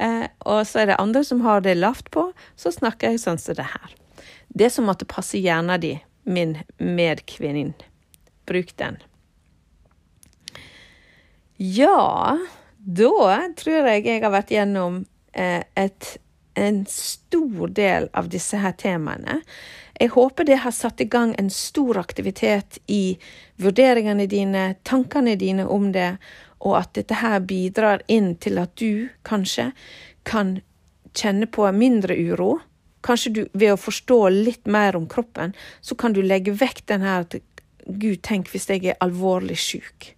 Eh, 0.00 0.24
og 0.48 0.62
så 0.68 0.82
er 0.82 0.92
det 0.92 1.00
andre 1.02 1.24
som 1.28 1.44
har 1.44 1.60
det 1.66 1.76
lavt 1.76 2.08
på, 2.16 2.30
så 2.56 2.72
snakker 2.72 3.12
jeg 3.12 3.24
sånn 3.26 3.42
som 3.42 3.58
det 3.58 3.68
her. 3.74 3.94
Det 4.48 4.72
som 4.72 4.88
måtte 4.88 5.08
passe 5.08 5.36
hjernen 5.36 5.84
din, 5.84 6.00
min 6.24 6.56
medkvinne. 6.80 7.76
Bruk 8.48 8.72
den. 8.80 8.96
Ja, 11.58 12.38
da 12.78 13.38
tror 13.58 13.88
jeg 13.90 14.04
jeg 14.06 14.22
har 14.22 14.30
vært 14.32 14.52
gjennom 14.54 15.02
eh, 15.02 15.17
et, 15.32 16.16
en 16.54 16.80
stor 16.90 17.68
del 17.68 18.08
av 18.12 18.28
disse 18.32 18.58
her 18.58 18.74
temaene. 18.78 19.40
Jeg 19.98 20.14
håper 20.14 20.46
det 20.46 20.60
har 20.62 20.74
satt 20.74 21.00
i 21.00 21.08
gang 21.10 21.34
en 21.38 21.50
stor 21.50 21.98
aktivitet 21.98 22.78
i 22.86 23.18
vurderingene 23.58 24.28
dine, 24.30 24.74
tankene 24.82 25.34
dine 25.38 25.66
om 25.66 25.90
det, 25.92 26.16
og 26.62 26.78
at 26.78 26.94
dette 26.98 27.18
her 27.18 27.40
bidrar 27.42 28.02
inn 28.06 28.34
til 28.42 28.58
at 28.62 28.74
du 28.78 29.08
kanskje 29.26 29.72
kan 30.26 30.58
kjenne 31.18 31.46
på 31.50 31.66
mindre 31.74 32.14
uro. 32.14 32.58
Kanskje 33.06 33.32
du, 33.34 33.42
ved 33.52 33.74
å 33.74 33.80
forstå 33.80 34.20
litt 34.34 34.66
mer 34.66 34.98
om 34.98 35.06
kroppen, 35.10 35.54
så 35.80 35.94
kan 35.98 36.14
du 36.14 36.22
legge 36.22 36.54
vekk 36.54 36.84
den 36.90 37.06
her 37.06 37.26
at 37.26 37.38
Gud, 37.88 38.20
tenk 38.22 38.50
hvis 38.52 38.68
jeg 38.68 38.84
er 38.84 38.98
alvorlig 39.00 39.56
syk. 39.58 40.12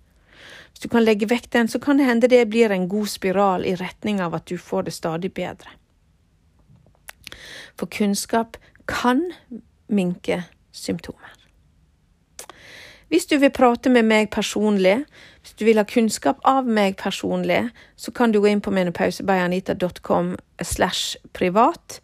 Hvis 0.81 0.89
du 0.89 0.97
kan 0.97 1.05
legge 1.05 1.27
vekk 1.29 1.51
den, 1.53 1.69
så 1.69 1.77
kan 1.77 1.99
det 1.99 2.07
hende 2.09 2.29
det 2.33 2.47
blir 2.49 2.73
en 2.73 2.87
god 2.89 3.09
spiral 3.13 3.67
i 3.69 3.75
retning 3.77 4.17
av 4.25 4.33
at 4.33 4.47
du 4.49 4.57
får 4.57 4.87
det 4.87 4.95
stadig 4.97 5.29
bedre. 5.37 5.75
For 7.77 7.85
kunnskap 7.85 8.57
kan 8.89 9.21
minke 9.93 10.39
symptomer. 10.73 11.35
Hvis 13.13 13.29
du 13.29 13.37
vil 13.43 13.53
prate 13.53 13.93
med 13.93 14.09
meg 14.09 14.31
personlig, 14.33 15.03
hvis 15.43 15.53
du 15.61 15.67
vil 15.69 15.83
ha 15.83 15.85
kunnskap 15.85 16.41
av 16.49 16.65
meg 16.65 16.97
personlig, 16.97 17.61
så 18.01 18.17
kan 18.17 18.33
du 18.33 18.41
gå 18.41 18.49
inn 18.49 18.65
på 18.65 18.73
menopausebayanita.com 18.73 20.33
slash 20.65 21.21
privat 21.37 22.01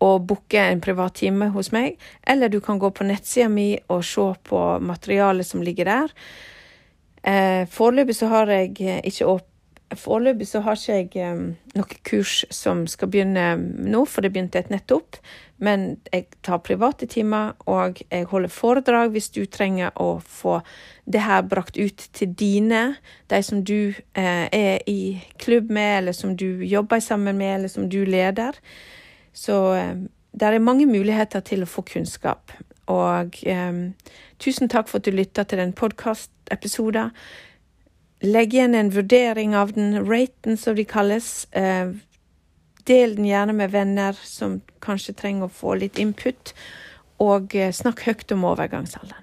og 0.00 0.24
booke 0.32 0.64
en 0.64 0.80
privat 0.80 1.20
time 1.20 1.52
hos 1.52 1.74
meg, 1.76 2.00
eller 2.24 2.48
du 2.48 2.62
kan 2.64 2.80
gå 2.80 2.88
på 2.88 3.04
nettsida 3.04 3.52
mi 3.52 3.74
og 3.92 4.00
se 4.00 4.30
på 4.48 4.64
materialet 4.80 5.52
som 5.52 5.60
ligger 5.60 5.92
der. 5.92 6.18
Eh, 7.24 7.64
foreløpig 7.72 8.16
så 8.16 8.28
har 8.32 8.52
jeg 8.52 8.76
eh, 8.84 9.00
ikke 9.04 9.28
opp 9.32 9.50
Foreløpig 9.94 10.46
så 10.48 10.62
har 10.64 10.78
ikke 10.78 11.20
jeg 11.20 11.34
um, 11.36 11.42
noe 11.76 11.98
kurs 12.08 12.38
som 12.50 12.84
skal 12.90 13.10
begynne 13.12 13.44
nå, 13.60 14.00
for 14.08 14.24
det 14.24 14.32
begynte 14.34 14.58
et 14.58 14.70
nettopp. 14.72 15.18
Men 15.62 15.98
jeg 16.10 16.26
tar 16.42 16.62
private 16.66 17.06
timer, 17.10 17.52
og 17.70 18.00
jeg 18.08 18.26
holder 18.30 18.50
foredrag 18.50 19.12
hvis 19.14 19.30
du 19.36 19.44
trenger 19.46 19.94
å 20.00 20.18
få 20.18 20.58
det 21.04 21.22
her 21.22 21.44
brakt 21.46 21.78
ut 21.78 22.08
til 22.16 22.32
dine, 22.34 22.96
de 23.30 23.42
som 23.44 23.62
du 23.62 23.94
eh, 24.16 24.48
er 24.48 24.82
i 24.90 25.20
klubb 25.38 25.70
med, 25.70 25.98
eller 26.00 26.16
som 26.16 26.34
du 26.36 26.64
jobber 26.64 27.00
sammen 27.04 27.38
med, 27.38 27.54
eller 27.60 27.72
som 27.72 27.88
du 27.90 28.02
leder. 28.08 28.58
Så 29.36 29.60
eh, 29.78 29.96
det 30.34 30.48
er 30.48 30.64
mange 30.64 30.88
muligheter 30.90 31.44
til 31.46 31.62
å 31.62 31.70
få 31.70 31.86
kunnskap. 31.86 32.50
Og 32.90 33.40
eh, 33.48 33.72
tusen 34.38 34.68
takk 34.68 34.90
for 34.90 35.00
at 35.00 35.08
du 35.08 35.14
lytta 35.14 35.44
til 35.44 35.60
den 35.62 35.74
podkastepisoden. 35.76 37.14
Legg 38.24 38.54
igjen 38.54 38.74
en 38.74 38.92
vurdering 38.94 39.54
av 39.56 39.74
den, 39.76 39.98
raten 40.08 40.56
som 40.56 40.76
de 40.76 40.84
kalles. 40.88 41.46
Eh, 41.52 41.92
del 42.88 43.16
den 43.16 43.28
gjerne 43.28 43.52
med 43.56 43.72
venner 43.72 44.16
som 44.24 44.60
kanskje 44.84 45.16
trenger 45.16 45.48
å 45.48 45.52
få 45.52 45.76
litt 45.80 45.98
input, 46.00 46.52
og 47.22 47.54
eh, 47.56 47.72
snakk 47.72 48.04
høyt 48.08 48.32
om 48.36 48.44
overgangsalderen. 48.48 49.22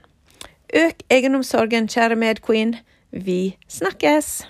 Øk 0.72 1.04
egenomsorgen, 1.12 1.90
kjære 1.92 2.16
medqueen. 2.16 2.78
Vi 3.12 3.58
snakkes! 3.68 4.42